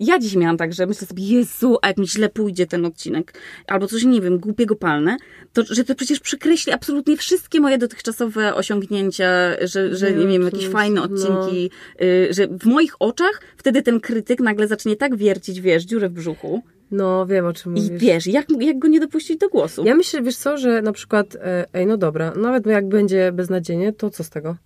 [0.00, 3.34] Ja dziś miałam tak, że myślę sobie, Jezu, a jak mi źle pójdzie ten odcinek,
[3.66, 5.16] albo coś, nie wiem, głupiego palne,
[5.52, 9.26] to że to przecież przekreśli absolutnie wszystkie moje dotychczasowe osiągnięcia,
[9.66, 12.06] że, że nie, nie wiem, jakieś fajne odcinki, no.
[12.06, 16.12] y, że w moich oczach wtedy ten krytyk nagle zacznie tak wiercić, wiesz, dziurę w
[16.12, 16.62] brzuchu.
[16.90, 17.90] No, wiem o czym mówisz.
[17.90, 19.84] I wiesz, jak, jak go nie dopuścić do głosu?
[19.84, 23.92] Ja myślę, wiesz co, że na przykład, e, ej, no dobra, nawet jak będzie beznadziejnie,
[23.92, 24.56] to co z tego?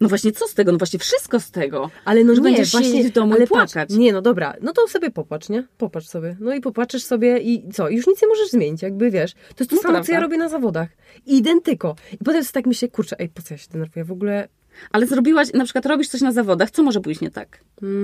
[0.00, 0.72] No właśnie, co z tego?
[0.72, 1.90] No właśnie wszystko z tego.
[2.04, 3.72] Ale no że nie, będziesz właśnie, siedzieć w domu ale i płakać.
[3.74, 5.66] Patrz, nie, no dobra, no to sobie popatrz, nie?
[5.78, 6.36] Popatrz sobie.
[6.40, 7.88] No i popatrzysz sobie i co?
[7.88, 9.32] Już nic nie możesz zmienić, jakby wiesz.
[9.34, 10.06] To jest to No samo, prawda.
[10.06, 10.88] co ja robię na zawodach.
[11.26, 11.96] Identyko.
[12.12, 14.04] I potem sobie tak myślę, kurczę, ej, po co ja się denerwuję?
[14.04, 14.48] W ogóle
[14.90, 17.60] Ale zrobiłaś, na przykład robisz coś na zawodach, co może pójść nie tak?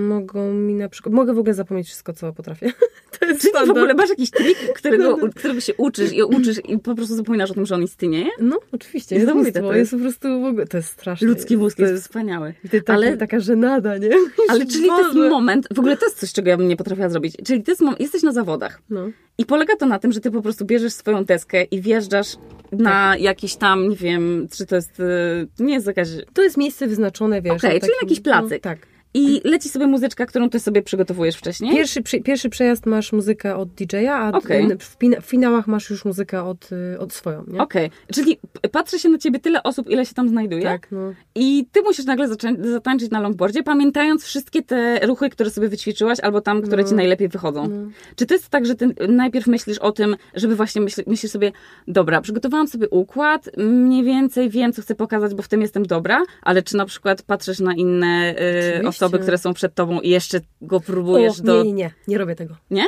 [0.08, 2.72] mogą mi na przykład, mogę w ogóle zapomnieć wszystko, co potrafię.
[3.20, 3.79] to jest Czy ty w standard.
[3.79, 7.54] ogóle masz jakiś trik, którego, którego się uczysz i uczysz i po prostu zapominasz o
[7.54, 8.27] tym, że on istnieje?
[8.40, 9.60] No, oczywiście, jest mnóstwo.
[9.60, 9.90] to Jest jest.
[9.92, 11.29] po prostu w ogóle, to jest straszne.
[11.29, 12.54] Ludzki mózg jest jest, wspaniały.
[12.72, 14.10] jest taki, Ale- taka żenada, nie?
[14.48, 15.31] Ale czyli to jest Boże.
[15.31, 17.37] moment, w ogóle to jest coś, czego ja bym nie potrafiła zrobić.
[17.46, 19.08] Czyli to jest, jesteś na zawodach No.
[19.38, 22.37] i polega to na tym, że ty po prostu bierzesz swoją deskę i wjeżdżasz
[22.79, 26.08] na jakiś tam, nie wiem, czy to jest, y, nie jest jakaś...
[26.35, 27.54] To jest miejsce wyznaczone, wiesz.
[27.54, 28.64] Okej, o czyli jakiś placyk.
[28.64, 28.94] No, tak.
[29.17, 31.73] I leci sobie muzyczka, którą ty sobie przygotowujesz wcześniej.
[31.73, 34.69] Pierwszy, przy, pierwszy przejazd masz muzykę od DJ-a, a Okej.
[34.79, 37.44] w, fina- w finałach masz już muzykę od, y, od swoją?
[37.58, 40.62] Okej, czyli p- patrzy się na ciebie tyle osób, ile się tam znajduje.
[40.62, 41.15] Tak, no.
[41.35, 42.29] I ty musisz nagle
[42.73, 46.88] zatańczyć na longboardzie, pamiętając wszystkie te ruchy, które sobie wyćwiczyłaś, albo tam, które No.
[46.88, 47.90] ci najlepiej wychodzą.
[48.17, 51.52] Czy to jest tak, że ty najpierw myślisz o tym, żeby właśnie myśl, myślisz sobie,
[51.88, 56.23] dobra, przygotowałam sobie układ, mniej więcej wiem, co chcę pokazać, bo w tym jestem dobra,
[56.42, 58.35] ale czy na przykład patrzysz na inne y,
[58.79, 59.04] Oczywiście.
[59.05, 61.65] Osoby, które są przed tobą i jeszcze go próbujesz o, do...
[61.65, 62.57] Nie, nie, nie, nie robię tego.
[62.71, 62.87] Nie?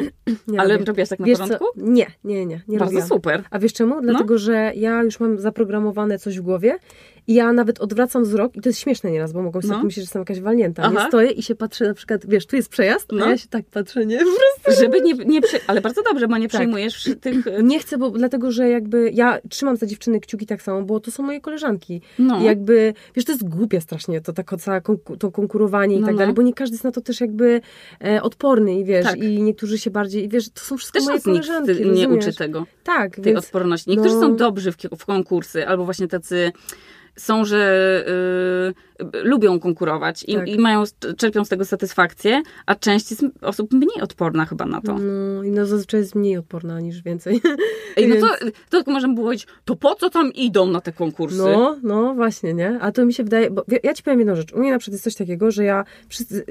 [0.49, 0.85] Nie Ale robię.
[0.85, 1.65] robiłaś tak na Wiesz porządku?
[1.77, 1.83] Co?
[1.83, 3.09] Nie, nie, nie, nie Bardzo robiłam.
[3.09, 3.43] super.
[3.51, 4.01] A wiesz czemu?
[4.03, 6.79] Dlatego, że ja już mam zaprogramowane coś w głowie
[7.29, 9.79] i ja nawet odwracam wzrok i to jest śmieszne nieraz, bo mogą sobie No.
[9.85, 10.83] myśleć, że jestem jakaś walnięta.
[10.83, 11.03] Aha.
[11.03, 13.25] Nie stoję i się patrzę na przykład, wiesz, tu jest przejazd, No.
[13.27, 14.19] a ja się tak patrzę, nie?
[14.19, 15.59] Po prostu Żeby nie, nie przy...
[15.67, 16.61] Ale bardzo dobrze, bo nie Tak.
[16.61, 17.45] przejmujesz tych...
[17.63, 21.11] Nie chcę, bo dlatego, że jakby ja trzymam za dziewczyny kciuki tak samo, bo to
[21.11, 22.01] są moje koleżanki.
[22.19, 22.41] No.
[22.41, 26.07] I jakby, wiesz, to jest głupie strasznie, to tak całe konku- to konkurowanie i No,
[26.07, 26.19] tak no.
[26.19, 27.61] dalej, bo nie każdy jest na to też jakby
[28.05, 29.17] e, odporny i wiesz, Tak.
[29.23, 32.09] i niektórzy się bardziej, i wiesz, to są wszystko Też moje nas nikt koleżanki, nie
[32.09, 32.67] uczy tego.
[32.85, 33.91] Tak, tej więc odporności.
[33.91, 36.53] Niektórzy no- są dobrzy w, w konkursy, albo właśnie tacy
[37.19, 40.49] są, że y, y, lubią konkurować i, Tak.
[40.49, 40.83] i mają,
[41.17, 44.99] czerpią z tego satysfakcję, a część jest osób mniej odporna chyba na to.
[44.99, 47.41] no, i no zazwyczaj jest mniej odporna niż więcej.
[47.97, 48.17] Ej, no
[48.71, 51.37] to, to możemy powiedzieć, to po co tam idą na te konkursy?
[51.39, 52.79] No, no właśnie, nie?
[52.81, 54.53] A to mi się wydaje, bo ja ci powiem jedną rzecz.
[54.53, 55.85] U mnie na przykład jest coś takiego, że ja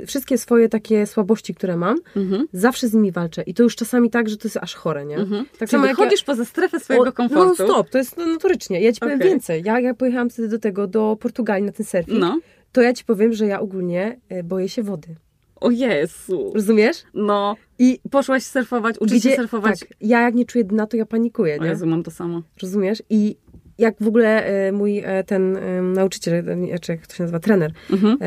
[0.08, 2.48] wszystkie swoje takie słabości, które mam, Mhm.
[2.54, 3.42] zawsze z nimi walczę.
[3.44, 5.16] I to już czasami tak, że to jest aż chore, nie?
[5.18, 5.46] Mhm.
[5.60, 7.56] Tak Czyli jak wychodzisz poza strefę swojego O, komfortu.
[7.60, 8.82] No stop, to jest no, notorycznie.
[8.82, 9.30] Ja ci powiem Okej.
[9.30, 9.64] więcej.
[9.66, 12.35] Ja jak pojechałam wtedy do tego, do Portugalii na ten surfing, No.
[12.76, 15.16] To ja ci powiem, że ja ogólnie e, boję się wody.
[15.56, 16.52] O Jezu.
[16.56, 17.04] Rozumiesz?
[17.14, 17.56] No.
[17.80, 19.80] I Poszłaś surfować, uczyć się surfować.
[19.80, 21.70] tak, ja jak nie czuję dna, to ja panikuję, O nie?
[21.70, 22.42] Jezu, mam to samo.
[22.62, 23.04] Rozumiesz?
[23.10, 23.38] I
[23.78, 25.58] jak w ogóle e, mój e, ten
[25.94, 26.44] nauczyciel,
[26.82, 28.18] czy jak to się nazywa, trener, Mhm.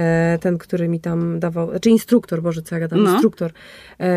[0.40, 3.12] ten, który mi tam dawał, znaczy instruktor, Boże, co ja gadam, No.
[3.12, 3.52] instruktor,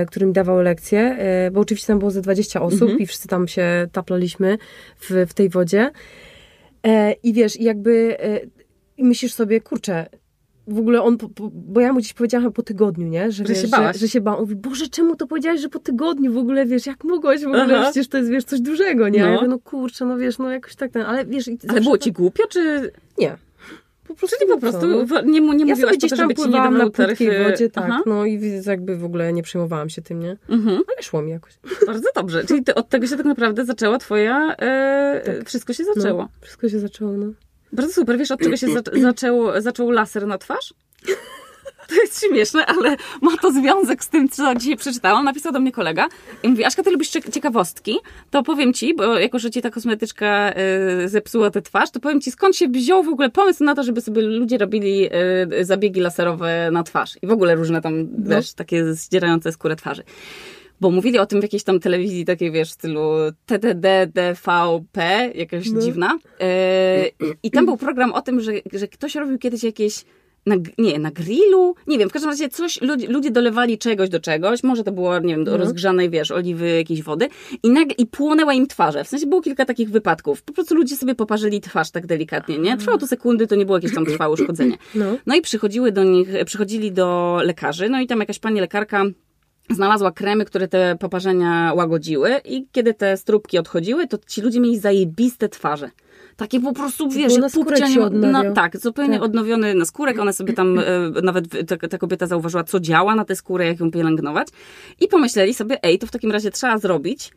[0.08, 1.18] który mi dawał lekcje,
[1.52, 3.00] bo oczywiście tam było ze 20 osób Mhm.
[3.00, 4.58] i wszyscy tam się taplaliśmy
[4.98, 5.92] w, w tej wodzie.
[7.24, 8.18] I wiesz, i jakby
[8.98, 10.06] myślisz sobie, kurczę,
[10.72, 11.18] w ogóle on,
[11.54, 13.32] bo ja mu gdzieś powiedziałam po tygodniu, nie?
[13.32, 13.96] Że wiesz, się bałaś.
[13.96, 14.40] Że, że się bałam.
[14.40, 17.48] On mówi, Boże, czemu to powiedziałeś, że po tygodniu w ogóle, wiesz, jak mogłaś w
[17.48, 17.84] ogóle, Aha.
[17.84, 19.20] przecież to jest, wiesz, coś dużego, nie?
[19.20, 19.26] No.
[19.28, 21.50] Ja mówię, no kurczę, no wiesz, no jakoś tak ten, ale wiesz...
[21.68, 22.92] Ale było to- ci głupio, czy...
[23.18, 23.38] Nie.
[24.08, 25.22] Po prostu, Czyli po no prostu no.
[25.22, 28.02] nie, nie Ja mówiłaś po to, żeby ci nie pływałam na płytkiej wodzie, tak, Aha.
[28.06, 30.38] no i jakby w ogóle nie przejmowałam się tym, nie?
[30.50, 30.76] Mhm.
[30.76, 31.54] Ale szło mi jakoś.
[31.88, 32.44] Bardzo dobrze.
[32.44, 34.56] Czyli od tego się tak naprawdę zaczęła twoja...
[34.56, 35.50] E, Tak.
[35.50, 36.22] Wszystko się zaczęło.
[36.22, 37.26] No, wszystko się zaczęło, no.
[37.74, 38.18] Bardzo super.
[38.18, 40.74] Wiesz, od czego się zac- zaczęło, zaczął laser na twarz?
[41.90, 45.26] To jest śmieszne, ale ma to związek z tym, co dzisiaj przeczytałam.
[45.26, 46.08] Napisał do mnie kolega
[46.44, 47.98] i mówi, Aśka, ty lubisz cie- ciekawostki?
[48.30, 50.54] To powiem ci, bo jako, że ci ta kosmetyczka
[51.04, 53.84] y, zepsuła tę twarz, to powiem ci, skąd się wziął w ogóle pomysł na to,
[53.84, 55.10] żeby sobie ludzie robili
[55.60, 57.18] y, zabiegi laserowe na twarz.
[57.22, 60.04] I w ogóle różne tam, wiesz, takie zdzierające skórę twarzy.
[60.82, 63.02] Bo mówili o tym w jakiejś tam telewizji takiej, wiesz, w stylu
[63.46, 65.82] TTD, DVP, jakaś No.
[65.82, 66.20] dziwna.
[66.40, 67.06] E,
[67.44, 70.06] I tam był program o tym, że, że ktoś robił kiedyś jakieś
[70.46, 74.20] na, nie, na grillu, nie wiem, w każdym razie coś, ludzie, ludzie dolewali czegoś do
[74.20, 75.58] czegoś, może to było, nie wiem, do No.
[75.58, 77.28] rozgrzanej, wiesz, oliwy, jakiejś wody
[77.64, 80.96] i nagle, i płonęła im twarze, w sensie było kilka takich wypadków, po prostu ludzie
[80.98, 82.78] sobie poparzyli twarz tak delikatnie, nie?
[82.78, 84.78] Trwało to sekundy, to nie było jakieś tam trwałe uszkodzenie.
[84.96, 85.06] No.
[85.26, 89.04] No i przychodziły do nich, przychodzili do lekarzy, no i tam jakaś pani lekarka
[89.76, 94.80] znalazła kremy, które te poparzenia łagodziły i kiedy te strubki odchodziły, to ci ludzie mieli
[94.80, 95.90] zajebiste twarze.
[96.36, 99.24] Takie po prostu, wiesz, naskórek pupcia nie- no, Tak, zupełnie Tak.
[99.24, 100.20] odnowiony naskórek.
[100.20, 100.84] One sobie tam, e,
[101.24, 104.48] nawet ta, ta kobieta zauważyła, co działa na tę skórę, jak ją pielęgnować.
[105.00, 107.32] I pomyśleli sobie, ej, to w takim razie trzeba zrobić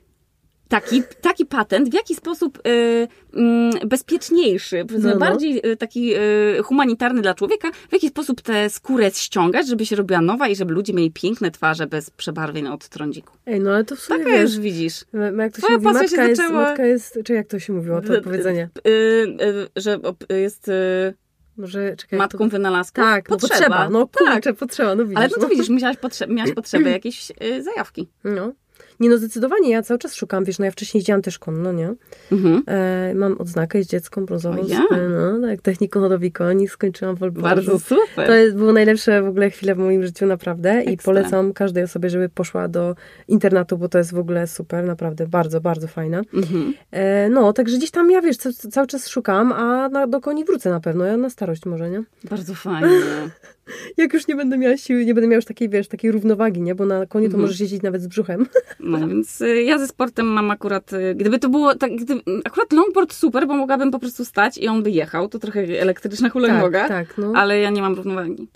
[0.68, 5.16] taki, taki patent, w jaki sposób y, mm, bezpieczniejszy, No, no.
[5.16, 9.96] bardziej y, taki y, humanitarny dla człowieka, w jaki sposób tę skórę ściągać, żeby się
[9.96, 13.36] robiła nowa i żeby ludzie mieli piękne twarze bez przebarwień od trądziku.
[13.46, 15.04] Ej, no ale to w sumie, Taka wiesz, już widzisz.
[15.12, 17.46] ma- jak to się Twoja mówi, pasja się matka jest, zaczęła- matka jest, czy jak
[17.46, 18.68] to się mówiło, to powiedzenie?
[18.86, 20.68] Y, y, że op- jest...
[20.68, 21.14] Y,
[21.56, 22.48] Może, czekaj, Matką to...
[22.48, 22.94] wynalazku?
[23.00, 23.48] Tak, potrzeba.
[23.58, 23.88] No, potrzeba.
[23.90, 24.56] No kurczę, tak.
[24.56, 25.16] potrzeba, no widzisz.
[25.18, 25.48] Ale no to no.
[25.48, 28.08] widzisz, miałaś, potrze miałaś potrzebę jakiejś y, zajawki.
[28.24, 28.52] No.
[29.00, 31.94] Nie no, zdecydowanie, ja cały czas szukam, wiesz, no ja wcześniej jeździłam też konno, nie?
[32.32, 32.62] Mhm.
[32.66, 34.66] E, mam odznakę, jest dziecką brązową.
[34.66, 34.84] Yeah.
[34.90, 38.26] No, tak, techniką hodowli koni, skończyłam w Bardzo super.
[38.26, 40.70] To jest, było najlepsze w ogóle chwile w moim życiu, naprawdę.
[40.70, 40.92] Ekstra.
[40.92, 42.96] I polecam każdej osobie, żeby poszła do
[43.28, 46.22] internatu, bo to jest w ogóle super, naprawdę, bardzo, bardzo fajna.
[46.34, 46.74] Mhm.
[46.90, 48.36] E, no, także gdzieś tam ja, wiesz,
[48.70, 52.02] cały czas szukam, a na, do koni wrócę na pewno, ja na starość może, nie?
[52.30, 52.88] Bardzo fajnie.
[53.96, 56.74] Jak już nie będę miała siły, nie będę miała już takiej, wiesz, takiej równowagi, nie?
[56.74, 57.42] Bo na koniu to mhm.
[57.42, 58.46] możesz jeździć nawet z brzuchem.
[58.80, 62.72] No więc y, ja ze sportem mam akurat, y, gdyby to było tak, gdyby, akurat
[62.72, 66.88] longboard super, bo mogłabym po prostu stać i on by jechał, to trochę elektryczna hulajnoga,
[66.88, 67.32] tak, tak, no.
[67.36, 68.48] ale ja nie mam równowagi.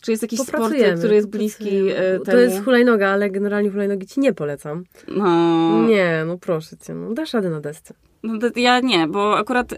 [0.00, 2.24] Czy jest jakiś sport, który jest bliski temu?
[2.24, 4.84] To jest hulajnoga, ale generalnie hulajnogi ci nie polecam.
[5.08, 5.86] No.
[5.88, 7.94] Nie, no proszę cię, no dasz radę na desce.
[8.22, 9.76] No ja nie, bo akurat y,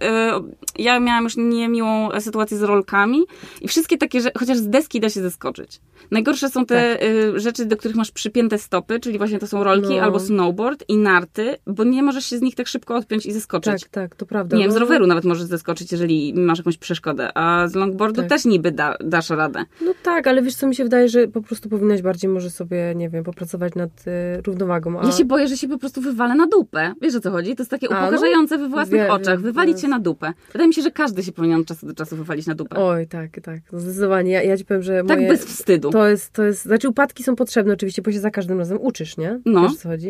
[0.78, 3.24] ja miałam już niemiłą sytuację z rolkami
[3.60, 5.80] i wszystkie takie, że chociaż z deski da się zeskoczyć.
[6.10, 7.08] Najgorsze są te tak.
[7.36, 10.02] y, rzeczy, do których masz przypięte stopy, czyli właśnie to są rolki no.
[10.02, 13.82] albo snowboard i narty, bo nie możesz się z nich tak szybko odpiąć i zeskoczyć.
[13.82, 14.56] Tak, tak, to prawda.
[14.56, 14.80] Nie wiem, z no.
[14.80, 18.30] roweru nawet możesz zeskoczyć, jeżeli masz jakąś przeszkodę, a z longboardu tak.
[18.30, 19.64] też niby da, dasz radę.
[19.80, 22.94] No tak, ale wiesz co, mi się wydaje, że po prostu powinnaś bardziej może sobie,
[22.96, 23.90] nie wiem, popracować nad
[24.38, 25.00] y, równowagą.
[25.00, 25.06] A...
[25.06, 26.94] Ja się boję, że się po prostu wywalę na dupę.
[27.02, 27.56] Wiesz o co chodzi?
[27.56, 30.32] To jest takie upokarzające we własnych oczach, wywalić się na dupę.
[30.52, 32.76] Wydaje mi się, że każdy się powinien od czasu do czasu wywalić na dupę.
[32.76, 33.60] Oj, tak, tak.
[33.72, 34.32] Zdecydowanie.
[34.32, 35.90] Ja, ja ci powiem, że Tak bez wstydu.
[35.90, 39.16] To jest, to jest, znaczy upadki są potrzebne oczywiście, bo się za każdym razem uczysz,
[39.16, 39.40] nie?
[39.44, 39.62] No.
[39.62, 40.06] Wiesz, co chodzi?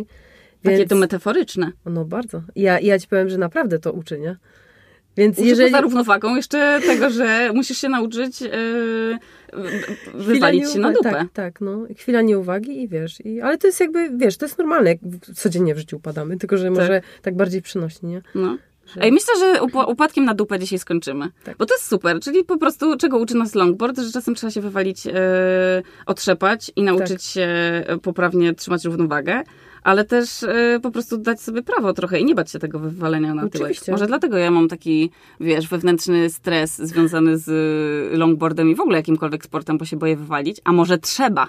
[0.65, 0.79] Więc...
[0.79, 1.73] Takie to metaforyczne.
[1.87, 2.43] No bardzo.
[2.57, 4.37] Ja, ja ci powiem, że naprawdę to uczy, nie?
[5.17, 5.71] Więc Uczy jeżeli...
[5.71, 9.19] poza równowagą jeszcze tego, że musisz się nauczyć yy,
[10.15, 11.11] wywalić się na dupę.
[11.11, 11.87] Tak, tak, no.
[11.97, 13.21] Chwila nieuwagi i wiesz.
[13.25, 14.99] I, ale to jest jakby, wiesz, to jest normalne, jak
[15.35, 16.75] codziennie w życiu upadamy, tylko że tak.
[16.75, 18.23] może tak bardziej przynosi, nie?
[18.35, 18.57] No.
[19.01, 21.29] Ej, myślę, że upadkiem na dupę dzisiaj skończymy.
[21.45, 21.57] Tak.
[21.57, 22.21] Bo to jest super.
[22.21, 25.13] Czyli po prostu, czego uczy nas longboard, że czasem trzeba się wywalić, yy,
[26.07, 27.21] otrzepać i nauczyć tak.
[27.21, 27.49] się
[28.03, 29.43] poprawnie trzymać równowagę
[29.85, 33.35] ale też y, po prostu dać sobie prawo trochę i nie bać się tego wywalenia
[33.35, 33.85] na Oczywiście.
[33.85, 34.01] tyłek.
[34.01, 35.11] Może dlatego ja mam taki,
[35.41, 40.61] wiesz, wewnętrzny stres związany z longboardem i w ogóle jakimkolwiek sportem, bo się boję wywalić,
[40.65, 41.49] a może trzeba.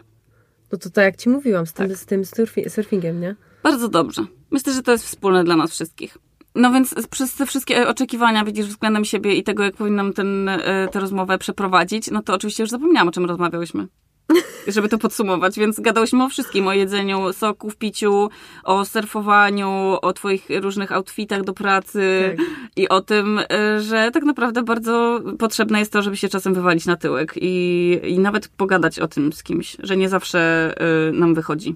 [0.71, 1.97] No to tak jak ci mówiłam, z tym, tak.
[1.97, 3.35] z tym surfi surfingiem, nie?
[3.63, 4.25] Bardzo dobrze.
[4.51, 6.17] Myślę, że to jest wspólne dla nas wszystkich.
[6.55, 10.87] No więc przez te wszystkie oczekiwania, widzisz, względem siebie i tego, jak powinnam ten, e,
[10.91, 13.87] tę rozmowę przeprowadzić, no to oczywiście już zapomniałam, o czym rozmawiałyśmy
[14.67, 18.29] żeby to podsumować, więc gadałyśmy o wszystkim, o jedzeniu soków, piciu,
[18.63, 22.45] o surfowaniu, o twoich różnych outfitach do pracy tak.
[22.75, 26.85] i o tym, y, że tak naprawdę bardzo potrzebne jest to, żeby się czasem wywalić
[26.85, 30.73] na tyłek i, i nawet pogadać o tym z kimś, że nie zawsze
[31.09, 31.75] y, nam wychodzi.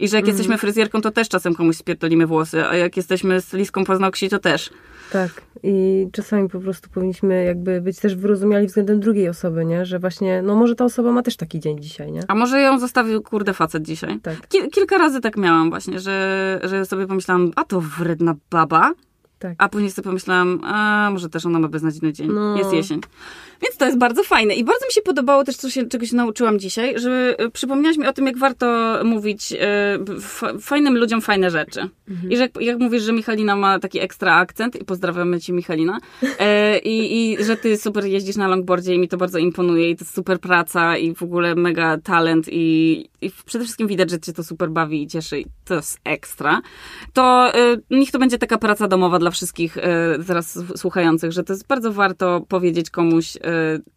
[0.00, 0.28] I że jak mm.
[0.28, 4.70] jesteśmy fryzjerką, to też czasem komuś spierdolimy włosy, a jak jesteśmy stylistką paznokci, to też.
[5.12, 5.30] Tak.
[5.62, 9.86] I czasami po prostu powinniśmy jakby być też wyrozumiali względem drugiej osoby, nie?
[9.86, 12.20] Że właśnie, no może ta osoba ma też taki dzień dzisiaj, nie?
[12.28, 14.20] A może ją zostawił, kurde, facet dzisiaj?
[14.20, 14.48] Tak.
[14.72, 18.92] kilka razy tak miałam właśnie, że, że sobie pomyślałam, a to wredna baba.
[19.40, 19.54] Tak.
[19.58, 22.28] A później sobie pomyślałam, a może też ona ma beznadziejny dzień.
[22.32, 22.58] No.
[22.58, 23.00] Jest jesień.
[23.62, 24.54] Więc to jest bardzo fajne.
[24.54, 27.96] I bardzo mi się podobało też, co się, czego się nauczyłam dzisiaj, że e, przypomniałaś
[27.96, 29.98] mi o tym, jak warto mówić e,
[30.60, 31.88] fajnym ludziom fajne rzeczy.
[32.08, 32.32] Mhm.
[32.32, 35.98] I że jak, jak, mówisz, że Michalina ma taki ekstra akcent, i pozdrawiamy cię Michalina,
[36.38, 39.96] e, i, i że ty super jeździsz na longboardzie i mi to bardzo imponuje i
[39.96, 44.20] to jest super praca i w ogóle mega talent i, i przede wszystkim widać, że
[44.20, 46.60] cię to super bawi i cieszy i to jest ekstra,
[47.12, 51.52] to e, niech to będzie taka praca domowa dla wszystkich e, teraz słuchających, że to
[51.52, 53.40] jest bardzo warto powiedzieć komuś, e,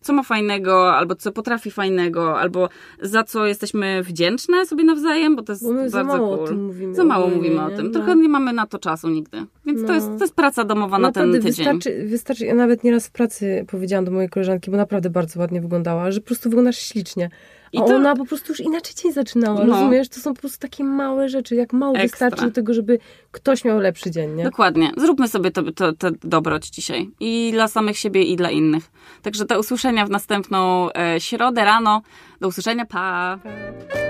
[0.01, 2.69] co ma fajnego, albo co potrafi fajnego, albo
[3.01, 6.43] za co jesteśmy wdzięczne sobie nawzajem, bo to jest bardzo za mało cool.
[6.43, 7.91] O tym mówimy za mało mówimy o tym.
[7.91, 8.21] Trochę no.
[8.21, 9.45] nie mamy na to czasu nigdy.
[9.65, 9.87] Więc no.
[9.87, 11.51] to, jest, to jest praca domowa na ten tydzień.
[11.51, 15.61] Wystarczy, wystarczy, ja nawet nieraz w pracy powiedziałam do mojej koleżanki, bo naprawdę bardzo ładnie
[15.61, 17.29] wyglądała, że po prostu wyglądasz ślicznie.
[17.73, 17.85] I to...
[17.85, 19.73] ona po prostu już inaczej dzień zaczynała, no.
[19.73, 20.09] rozumiesz?
[20.09, 22.27] To są po prostu takie małe rzeczy, jak mało Ekstra.
[22.29, 22.99] wystarczy do tego, żeby
[23.31, 24.43] ktoś miał lepszy dzień, nie?
[24.43, 24.91] Dokładnie.
[24.97, 27.09] Zróbmy sobie to, to, to dobroć dzisiaj.
[27.19, 28.91] I dla samych siebie, i dla innych.
[29.21, 32.01] Także do usłyszenia w następną e, środę rano.
[32.41, 33.39] Do usłyszenia, pa!
[33.43, 34.02] pa.